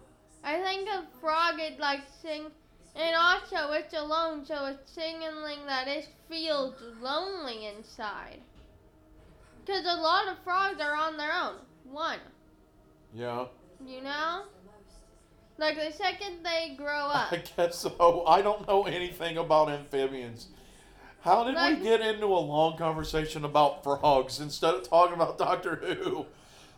I 0.43 0.59
think 0.61 0.89
a 0.89 1.05
frog 1.19 1.59
is 1.59 1.77
like 1.79 2.01
sing, 2.21 2.47
and 2.95 3.15
also 3.15 3.71
it's 3.73 3.93
alone, 3.93 4.45
so 4.45 4.65
it's 4.65 4.91
signaling 4.91 5.65
that 5.67 5.87
it 5.87 6.07
feels 6.29 6.75
lonely 7.01 7.67
inside. 7.67 8.39
Cause 9.65 9.83
a 9.85 9.95
lot 10.01 10.27
of 10.27 10.37
frogs 10.43 10.81
are 10.81 10.95
on 10.95 11.17
their 11.17 11.31
own. 11.33 11.55
One, 11.89 12.19
Yeah, 13.13 13.45
you 13.85 14.01
know, 14.01 14.43
like 15.57 15.75
the 15.75 15.91
second 15.91 16.43
they 16.43 16.75
grow 16.77 16.87
up. 17.07 17.31
I 17.31 17.43
guess 17.57 17.77
so. 17.77 18.23
I 18.27 18.41
don't 18.41 18.67
know 18.67 18.83
anything 18.83 19.37
about 19.37 19.69
amphibians. 19.69 20.47
How 21.21 21.43
did 21.43 21.53
Like- 21.55 21.77
we 21.77 21.83
get 21.83 22.01
into 22.01 22.25
a 22.25 22.39
long 22.39 22.77
conversation 22.77 23.45
about 23.45 23.83
frogs 23.83 24.39
instead 24.39 24.73
of 24.73 24.89
talking 24.89 25.13
about 25.15 25.37
Doctor 25.37 25.75
Who? 25.75 26.25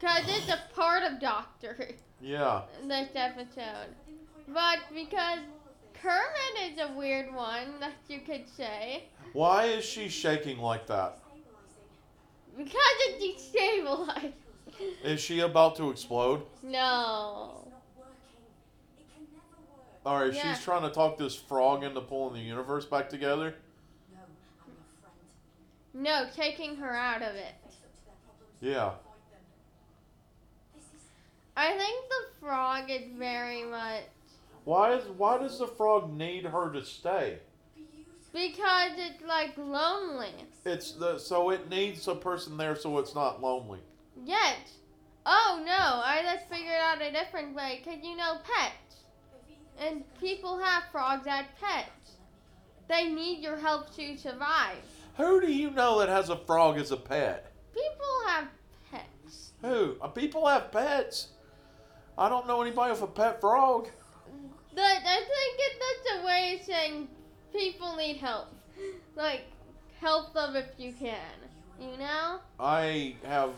Cause 0.01 0.23
it's 0.27 0.49
a 0.49 0.59
part 0.75 1.03
of 1.03 1.19
Doctor 1.21 1.73
Who. 1.77 1.93
Yeah. 2.27 2.63
this 2.85 3.09
episode. 3.15 3.95
But 4.49 4.79
because 4.93 5.39
Kermit 6.03 6.73
is 6.73 6.79
a 6.79 6.91
weird 6.97 7.33
one 7.33 7.79
that 7.79 7.93
you 8.09 8.19
could 8.19 8.43
say. 8.57 9.05
Why 9.31 9.65
is 9.65 9.85
she 9.85 10.09
shaking 10.09 10.57
like 10.59 10.85
that? 10.87 11.19
Because 12.57 12.75
it's 12.99 13.41
destabilized. 13.55 14.33
Is 15.03 15.21
she 15.21 15.39
about 15.39 15.77
to 15.77 15.89
explode? 15.91 16.43
No. 16.61 17.69
All 20.05 20.19
right, 20.19 20.33
Yeah. 20.33 20.53
she's 20.53 20.63
trying 20.63 20.81
to 20.81 20.89
talk 20.89 21.17
this 21.17 21.35
frog 21.35 21.85
into 21.85 22.01
pulling 22.01 22.33
the 22.33 22.41
universe 22.41 22.85
back 22.85 23.09
together. 23.09 23.55
No, 24.11 24.19
I'm 24.65 24.73
your 24.73 26.03
friend. 26.03 26.27
No, 26.35 26.43
taking 26.43 26.75
her 26.75 26.93
out 26.93 27.21
of 27.21 27.33
it. 27.35 27.55
Fess 27.63 27.77
up 27.85 27.93
to 27.95 28.05
their 28.05 28.15
problems. 28.25 28.59
Yeah. 28.59 28.87
Avoid 28.87 28.97
them. 29.31 29.41
This 30.75 30.83
is 31.01 31.07
I 31.55 31.77
think 31.77 32.09
the 32.09 32.39
frog 32.45 32.89
is 32.89 33.03
very 33.17 33.63
much 33.63 34.03
Why 34.65 34.93
is 34.93 35.03
why 35.17 35.37
does 35.39 35.59
the 35.59 35.67
frog 35.67 36.13
need 36.13 36.45
her 36.45 36.71
to 36.71 36.83
stay? 36.83 37.39
because 38.33 38.91
it's 38.97 39.23
like 39.27 39.55
lonely. 39.57 40.33
It's 40.65 40.93
the 40.93 41.19
so 41.19 41.51
it 41.51 41.69
needs 41.69 42.07
a 42.07 42.15
person 42.15 42.57
there 42.57 42.75
so 42.75 42.97
it's 42.97 43.13
not 43.13 43.41
lonely. 43.41 43.79
Yes. 44.25 44.57
Oh 45.25 45.61
no, 45.65 45.71
I 45.71 46.21
just 46.23 46.49
figured 46.49 46.75
out 46.81 47.01
a 47.01 47.11
different 47.11 47.55
way. 47.55 47.81
Cause 47.85 47.97
you 48.01 48.15
know 48.15 48.37
pets. 48.43 49.03
And 49.79 50.03
people 50.19 50.59
have 50.59 50.83
frogs 50.91 51.27
as 51.27 51.45
pets. 51.59 52.17
They 52.87 53.07
need 53.07 53.39
your 53.41 53.57
help 53.57 53.95
to 53.95 54.17
survive. 54.17 54.77
Who 55.17 55.39
do 55.41 55.51
you 55.51 55.69
know 55.71 55.99
that 55.99 56.09
has 56.09 56.29
a 56.29 56.37
frog 56.37 56.77
as 56.77 56.91
a 56.91 56.97
pet? 56.97 57.51
People 57.73 58.27
have 58.27 58.47
pets. 58.91 59.51
Who? 59.61 59.95
Uh, 60.01 60.07
People 60.07 60.47
have 60.47 60.71
pets. 60.71 61.29
I 62.17 62.29
don't 62.29 62.47
know 62.47 62.61
anybody 62.61 62.91
with 62.91 63.01
a 63.01 63.07
pet 63.07 63.39
frog. 63.39 63.89
That 64.75 65.01
I 65.05 65.17
think 65.17 65.59
it, 65.59 65.79
that's 65.79 66.21
a 66.21 66.25
way 66.25 66.57
of 66.59 66.65
saying 66.65 67.07
people 67.51 67.95
need 67.95 68.17
help. 68.17 68.47
Like, 69.15 69.41
help 69.99 70.33
them 70.33 70.55
if 70.55 70.67
you 70.77 70.93
can. 70.93 71.19
You 71.79 71.97
know? 71.97 72.39
I 72.59 73.15
have 73.25 73.51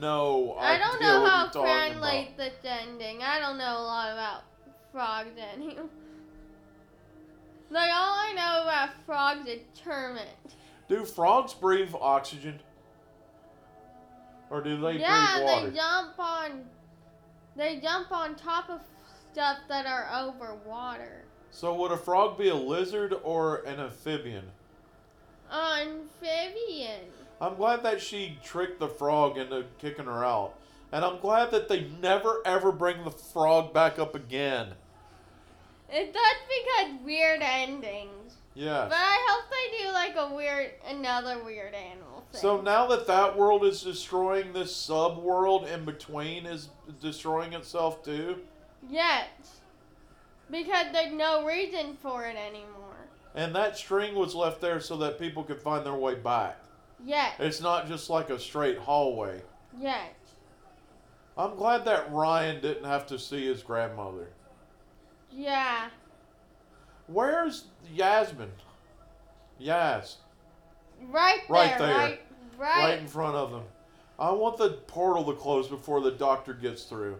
no 0.00 0.56
I 0.58 0.78
don't 0.78 1.00
know 1.00 1.26
how 1.26 1.48
translate 1.48 2.36
this 2.36 2.54
ending. 2.64 3.22
I 3.22 3.38
don't 3.38 3.58
know 3.58 3.78
a 3.78 3.82
lot 3.82 4.12
about 4.12 4.42
frogs 4.90 5.30
anyway. 5.54 5.76
Like, 7.70 7.90
all 7.92 8.14
I 8.18 8.32
know 8.34 8.62
about 8.62 8.90
frogs 9.04 9.46
is 9.48 9.60
Kermit. 9.84 10.24
about. 10.44 10.54
Do 10.88 11.04
frogs 11.04 11.52
breathe 11.52 11.94
oxygen? 12.00 12.60
Or 14.50 14.62
do 14.62 14.80
they 14.80 14.94
yeah, 14.94 15.34
breathe 15.34 15.44
water? 15.44 15.60
Yeah, 15.60 15.70
they 15.70 15.76
jump 15.76 16.18
on. 16.18 16.64
They 17.56 17.80
jump 17.80 18.10
on 18.10 18.34
top 18.36 18.70
of 18.70 18.80
stuff 19.38 19.58
that 19.68 19.86
are 19.86 20.10
over 20.20 20.56
water. 20.66 21.22
So 21.52 21.72
would 21.76 21.92
a 21.92 21.96
frog 21.96 22.36
be 22.36 22.48
a 22.48 22.56
lizard 22.56 23.14
or 23.22 23.58
an 23.58 23.78
amphibian? 23.78 24.46
Amphibian. 25.48 27.02
I'm 27.40 27.54
glad 27.54 27.84
that 27.84 28.00
she 28.02 28.36
tricked 28.42 28.80
the 28.80 28.88
frog 28.88 29.38
into 29.38 29.66
kicking 29.78 30.06
her 30.06 30.24
out. 30.24 30.54
And 30.90 31.04
I'm 31.04 31.20
glad 31.20 31.52
that 31.52 31.68
they 31.68 31.86
never 32.02 32.42
ever 32.44 32.72
bring 32.72 33.04
the 33.04 33.12
frog 33.12 33.72
back 33.72 34.00
up 34.00 34.16
again. 34.16 34.70
It 35.88 36.12
does 36.12 36.36
because 36.48 37.04
weird 37.04 37.40
endings. 37.40 38.38
Yeah. 38.56 38.86
But 38.88 38.98
I 38.98 39.26
hope 39.28 39.44
they 39.52 39.84
do 39.84 39.92
like 39.92 40.16
a 40.16 40.34
weird, 40.34 40.72
another 40.88 41.44
weird 41.44 41.74
animal 41.74 42.24
thing. 42.32 42.40
So 42.40 42.60
now 42.60 42.88
that 42.88 43.06
that 43.06 43.38
world 43.38 43.64
is 43.64 43.84
destroying, 43.84 44.52
this 44.52 44.74
sub 44.74 45.18
world 45.18 45.68
in 45.68 45.84
between 45.84 46.44
is 46.44 46.70
destroying 47.00 47.52
itself 47.52 48.04
too. 48.04 48.38
Yes. 48.88 49.28
Because 50.50 50.86
there's 50.92 51.12
no 51.12 51.44
reason 51.44 51.96
for 52.02 52.24
it 52.24 52.36
anymore. 52.36 52.74
And 53.34 53.54
that 53.54 53.76
string 53.76 54.14
was 54.14 54.34
left 54.34 54.60
there 54.60 54.80
so 54.80 54.96
that 54.98 55.18
people 55.18 55.44
could 55.44 55.60
find 55.60 55.84
their 55.84 55.94
way 55.94 56.14
back. 56.14 56.58
Yes. 57.04 57.34
It's 57.38 57.60
not 57.60 57.86
just 57.86 58.10
like 58.10 58.30
a 58.30 58.38
straight 58.38 58.78
hallway. 58.78 59.42
Yes. 59.78 60.10
I'm 61.36 61.54
glad 61.54 61.84
that 61.84 62.10
Ryan 62.12 62.60
didn't 62.60 62.84
have 62.84 63.06
to 63.08 63.18
see 63.18 63.46
his 63.46 63.62
grandmother. 63.62 64.28
Yeah. 65.30 65.90
Where's 67.06 67.64
Yasmin? 67.94 68.50
Yaz. 69.60 70.16
Right 71.08 71.40
there. 71.48 71.56
Right 71.56 71.78
there. 71.78 71.96
Right. 71.96 72.20
right 72.58 72.78
Right. 72.84 72.98
in 72.98 73.06
front 73.06 73.36
of 73.36 73.52
them. 73.52 73.62
I 74.18 74.32
want 74.32 74.56
the 74.56 74.70
portal 74.88 75.24
to 75.26 75.34
close 75.34 75.68
before 75.68 76.00
the 76.00 76.10
doctor 76.10 76.54
gets 76.54 76.84
through. 76.84 77.18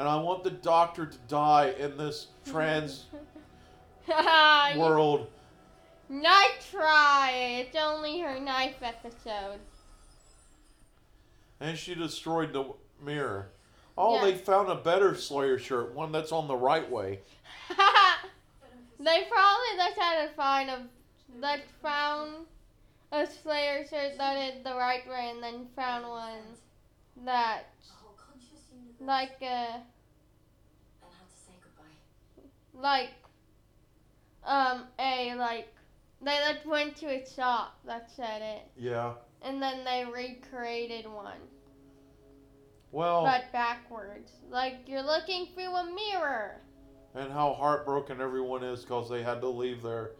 And 0.00 0.08
I 0.08 0.16
want 0.16 0.44
the 0.44 0.50
doctor 0.50 1.04
to 1.04 1.18
die 1.28 1.74
in 1.78 1.98
this 1.98 2.28
trans 2.46 3.04
world. 4.78 5.26
Nice 6.08 6.70
try. 6.70 7.32
It's 7.66 7.76
only 7.76 8.18
her 8.20 8.40
knife 8.40 8.76
episode. 8.82 9.58
And 11.60 11.76
she 11.76 11.94
destroyed 11.94 12.54
the 12.54 12.64
mirror. 13.04 13.50
Oh, 13.98 14.14
Yeah. 14.14 14.30
they 14.30 14.38
found 14.38 14.70
a 14.70 14.74
better 14.74 15.14
Slayer 15.14 15.58
shirt, 15.58 15.92
one 15.94 16.12
that's 16.12 16.32
on 16.32 16.48
the 16.48 16.56
right 16.56 16.90
way. 16.90 17.18
they 17.68 19.24
probably 19.30 19.76
just 19.76 19.98
had 19.98 20.26
to 20.26 20.32
find 20.34 20.70
a 20.70 20.82
that 21.42 21.60
found 21.82 22.46
a 23.12 23.26
Slayer 23.26 23.86
shirt 23.86 24.16
that 24.16 24.54
is 24.54 24.64
the 24.64 24.74
right 24.76 25.06
way, 25.06 25.28
and 25.34 25.42
then 25.42 25.66
found 25.76 26.08
one 26.08 26.40
that 27.26 27.66
A 27.90 28.02
whole 28.02 28.14
conscious 28.16 28.64
universe. 28.72 28.96
like 29.00 29.36
uh 29.42 29.44
And 29.44 29.82
had 31.12 31.28
to 31.28 31.36
say 31.36 31.52
goodbye. 31.62 31.94
Like 32.80 33.10
um 34.44 34.84
a 34.98 35.34
like 35.34 35.68
they 36.22 36.38
like 36.40 36.64
went 36.66 36.96
to 36.96 37.06
a 37.06 37.24
shop 37.26 37.78
that 37.86 38.10
said 38.10 38.42
it, 38.42 38.62
Yeah. 38.76 39.14
and 39.42 39.62
then 39.62 39.84
they 39.84 40.04
recreated 40.04 41.06
one, 41.10 41.40
Well, 42.92 43.24
but 43.24 43.50
backwards. 43.52 44.32
Like 44.50 44.80
you're 44.86 45.02
looking 45.02 45.46
through 45.54 45.74
a 45.74 45.84
mirror. 45.84 46.60
and 47.14 47.32
how 47.32 47.54
heartbroken 47.54 48.20
everyone 48.20 48.62
is 48.64 48.80
because 48.82 49.08
they 49.08 49.22
had 49.22 49.40
to 49.40 49.48
leave 49.48 49.82
their 49.82 50.12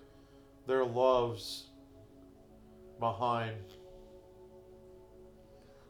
their 0.66 0.84
loves 0.84 1.66
behind. 2.98 3.56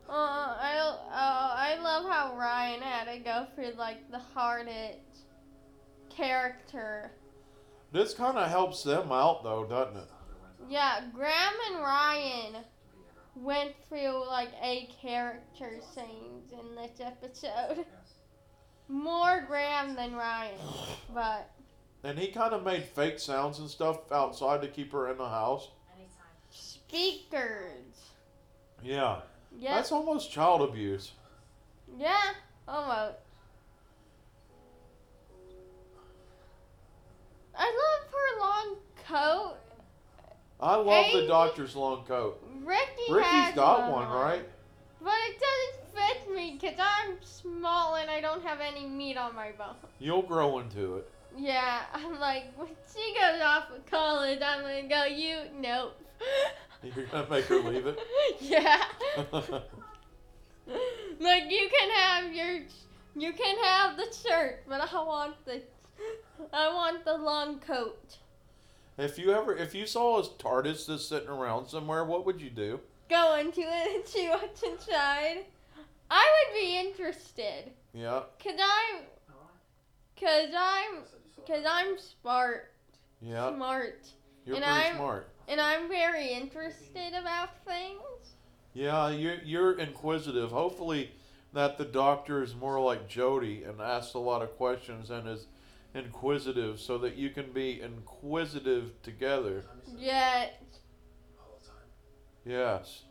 Uh, 0.09 0.12
I 0.12 0.76
uh, 1.12 1.54
I 1.56 1.78
love 1.80 2.04
how 2.11 2.37
Ryan 2.37 2.83
had 2.83 3.12
to 3.12 3.18
go 3.20 3.46
through 3.54 3.74
like 3.78 4.11
the 4.11 4.18
hardest 4.18 4.98
character. 6.11 7.12
This 7.92 8.14
kind 8.14 8.38
of 8.38 8.49
helps 8.49 8.83
them 8.83 9.11
out, 9.11 9.42
though, 9.42 9.64
doesn't 9.64 9.96
it? 9.96 10.09
Yeah, 10.68 11.01
Graham 11.12 11.55
and 11.73 11.83
Ryan 11.83 12.57
went 13.35 13.73
through 13.88 14.27
like 14.29 14.51
a 14.62 14.88
character 15.01 15.81
scenes 15.94 16.53
in 16.53 16.75
this 16.77 17.01
episode. 17.01 17.85
More 18.88 19.44
Graham 19.46 19.94
than 19.94 20.14
Ryan, 20.14 20.59
but 21.14 21.51
And 22.03 22.18
he 22.18 22.29
kind 22.29 22.53
of 22.53 22.64
made 22.64 22.85
fake 22.85 23.18
sounds 23.18 23.61
and 23.61 23.68
stuff 23.68 24.11
outside 24.12 24.62
to 24.62 24.68
keep 24.68 24.92
her 24.92 25.11
in 25.11 25.16
the 25.16 25.29
house. 25.29 25.68
Speakers. 26.51 28.11
Yeah. 28.83 29.20
Yep. 29.59 29.75
That's 29.75 29.92
almost 29.92 30.31
child 30.33 30.62
abuse. 30.62 31.12
Yeah, 31.99 32.33
almost. 32.66 33.16
I 37.61 37.66
love 37.66 38.03
her 38.11 38.40
long 38.40 38.77
coat. 39.07 39.57
I 40.61 40.77
love 40.77 41.12
the 41.12 41.27
doctor's 41.27 41.77
long 41.77 42.05
coat. 42.05 42.42
Ricky 42.64 43.12
Ricky's 43.12 43.27
has 43.27 43.55
got 43.55 43.92
one, 43.92 44.07
on. 44.07 44.18
right? 44.18 44.49
But 45.03 45.12
it 45.29 45.37
doesn't 45.40 45.94
fit 45.94 46.35
me 46.35 46.59
because 46.59 46.79
I'm 46.79 47.16
small 47.23 47.96
and 47.96 48.11
I 48.11 48.23
don't 48.23 48.42
have 48.42 48.61
any 48.61 48.87
meat 48.87 49.18
on 49.18 49.35
my 49.35 49.53
bone. 49.53 49.75
You'll 49.99 50.23
grow 50.23 50.59
into 50.61 50.96
it. 50.96 51.11
Yeah, 51.37 51.83
I'm 51.92 52.18
like, 52.18 52.44
when 52.57 52.68
she 52.92 53.14
goes 53.14 53.42
off 53.42 53.70
of 53.77 53.85
college, 53.87 54.40
I'm 54.42 54.62
gonna 54.62 54.88
go, 54.88 55.05
you, 55.05 55.40
nope. 55.59 56.01
You're 56.83 57.07
gonna 57.07 57.29
make 57.29 57.44
her 57.44 57.61
leave 57.61 57.87
it. 57.87 57.99
yeah. 58.40 58.83
like, 61.20 61.44
you 61.51 61.68
can 61.79 61.90
have 61.90 62.35
your, 62.35 62.61
you 63.16 63.33
can 63.35 63.59
have 63.64 63.99
the 63.99 64.07
shirt, 64.12 64.64
but 64.66 64.81
I 64.81 64.94
want 64.94 65.35
the, 65.44 65.61
I 66.52 66.72
want 66.72 67.04
the 67.04 67.16
long 67.16 67.58
coat. 67.60 68.18
if 68.98 69.18
you 69.18 69.32
ever, 69.32 69.56
if 69.56 69.74
you 69.74 69.86
saw 69.86 70.20
a 70.20 70.22
TARDIS 70.22 70.86
that's 70.86 71.06
sitting 71.06 71.28
around 71.28 71.68
somewhere, 71.68 72.04
what 72.04 72.24
would 72.26 72.40
you 72.40 72.50
do? 72.50 72.80
Go 73.08 73.36
into 73.38 73.60
it 73.62 73.96
and 73.96 74.06
see 74.06 74.28
what's 74.28 74.62
inside. 74.62 75.44
I 76.10 76.26
would 76.48 76.58
be 76.60 76.78
interested. 76.78 77.72
Yeah, 77.92 78.20
Cause 78.42 78.54
I'm, 78.60 79.02
cause 80.18 80.50
I'm, 80.56 81.02
cause 81.46 81.64
I'm 81.68 81.96
smart. 81.98 82.72
yeah. 83.20 83.54
Smart. 83.54 84.06
You're 84.46 84.56
And 84.56 84.64
pretty 84.64 84.80
I'm- 84.80 84.96
smart. 84.96 85.28
And 85.48 85.60
I'm 85.60 85.88
very 85.88 86.28
interested 86.28 87.12
about 87.20 87.64
things. 87.64 88.36
Yeah, 88.72 89.10
you're 89.10 89.38
you're 89.44 89.72
inquisitive. 89.80 90.50
Hopefully, 90.52 91.10
that 91.52 91.76
the 91.76 91.84
doctor 91.84 92.40
is 92.44 92.54
more 92.54 92.80
like 92.80 93.08
Jodie 93.08 93.68
and 93.68 93.80
asks 93.80 94.14
a 94.14 94.20
lot 94.20 94.42
of 94.42 94.56
questions 94.56 95.10
and 95.10 95.26
is 95.28 95.46
inquisitive, 95.94 96.81
so 96.81 96.98
that 96.98 97.16
you 97.16 97.31
can 97.31 97.53
be 97.53 97.81
inquisitive 97.81 99.00
together. 99.03 99.64
Yet, 99.96 100.62
Yes. 102.44 103.03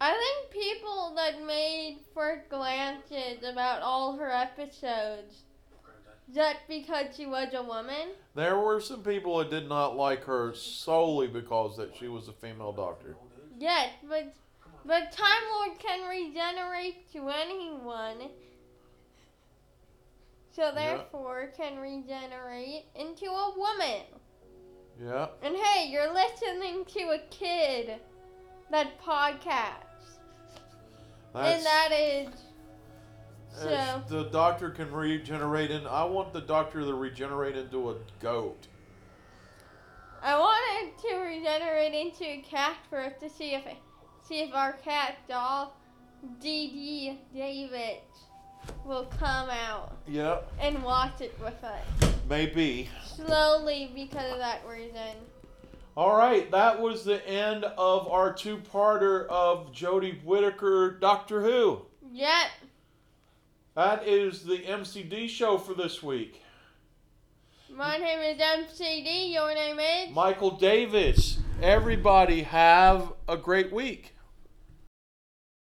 I 0.00 0.10
think 0.10 0.62
people 0.62 1.12
that 1.14 1.46
made 1.46 1.98
first 2.12 2.48
glances 2.48 3.44
about 3.44 3.82
all 3.82 4.16
her 4.16 4.30
episodes 4.30 5.42
just 6.34 6.58
because 6.68 7.14
she 7.16 7.26
was 7.26 7.48
a 7.54 7.62
woman. 7.62 8.08
There 8.34 8.58
were 8.58 8.80
some 8.80 9.02
people 9.02 9.38
that 9.38 9.50
did 9.50 9.68
not 9.68 9.96
like 9.96 10.24
her 10.24 10.54
solely 10.54 11.28
because 11.28 11.76
that 11.76 11.94
she 11.96 12.08
was 12.08 12.26
a 12.26 12.32
female 12.32 12.72
doctor. 12.72 13.14
Yes, 13.58 13.90
but 14.08 14.34
but 14.84 15.12
Time 15.12 15.42
Lord 15.52 15.78
can 15.78 16.08
regenerate 16.08 17.12
to 17.12 17.28
anyone. 17.28 18.30
So 20.52 20.64
Yeah. 20.64 20.70
therefore 20.72 21.48
can 21.56 21.78
regenerate 21.78 22.86
into 22.94 23.26
a 23.26 23.54
woman. 23.56 24.02
Yeah. 25.00 25.28
And 25.42 25.56
hey, 25.56 25.88
you're 25.88 26.12
listening 26.12 26.84
to 26.84 27.00
a 27.10 27.18
kid 27.30 28.00
that 28.70 29.00
podcasts. 29.00 30.18
That's, 31.32 31.56
and 31.56 31.64
that 31.64 31.92
is 31.92 32.28
so 33.52 34.02
the 34.08 34.24
doctor 34.24 34.70
can 34.70 34.90
regenerate 34.92 35.70
and 35.70 35.86
I 35.86 36.04
want 36.04 36.32
the 36.32 36.40
doctor 36.40 36.80
to 36.80 36.94
regenerate 36.94 37.56
into 37.56 37.90
a 37.90 37.96
goat. 38.20 38.66
I 40.22 40.38
wanted 40.38 40.96
to 41.08 41.16
regenerate 41.16 41.92
into 41.92 42.24
a 42.24 42.42
cat 42.42 42.76
first 42.88 43.20
to 43.20 43.28
see 43.28 43.54
if 43.54 43.64
see 44.22 44.40
if 44.42 44.54
our 44.54 44.72
cat 44.74 45.16
doll 45.28 45.76
DD 46.40 47.18
David 47.34 47.98
will 48.84 49.06
come 49.18 49.48
out 49.50 49.96
Yeah. 50.06 50.38
and 50.60 50.82
watch 50.82 51.20
it 51.20 51.38
with 51.40 51.62
us. 51.64 52.14
Maybe. 52.28 52.88
Slowly 53.04 53.90
because 53.94 54.32
of 54.32 54.38
that 54.38 54.62
reason. 54.66 55.16
All 55.96 56.16
right, 56.16 56.50
that 56.50 56.80
was 56.80 57.04
the 57.04 57.26
end 57.28 57.64
of 57.64 58.08
our 58.08 58.32
two-parter 58.32 59.26
of 59.28 59.72
Jodie 59.72 60.22
Whittaker 60.24 60.92
Doctor 60.92 61.42
Who. 61.42 61.82
Yet 62.12 62.50
That 63.74 64.06
is 64.06 64.44
the 64.44 64.58
MCD 64.66 65.28
show 65.28 65.58
for 65.58 65.74
this 65.74 66.02
week. 66.02 66.42
my 67.70 67.96
name 67.98 68.18
is 68.20 68.38
MCD, 68.38 69.32
your 69.32 69.54
name 69.54 69.78
is 69.78 70.14
Michael 70.14 70.50
Davis. 70.52 71.38
Everybody 71.62 72.42
have 72.42 73.12
a 73.28 73.36
great 73.36 73.72
week. 73.72 74.11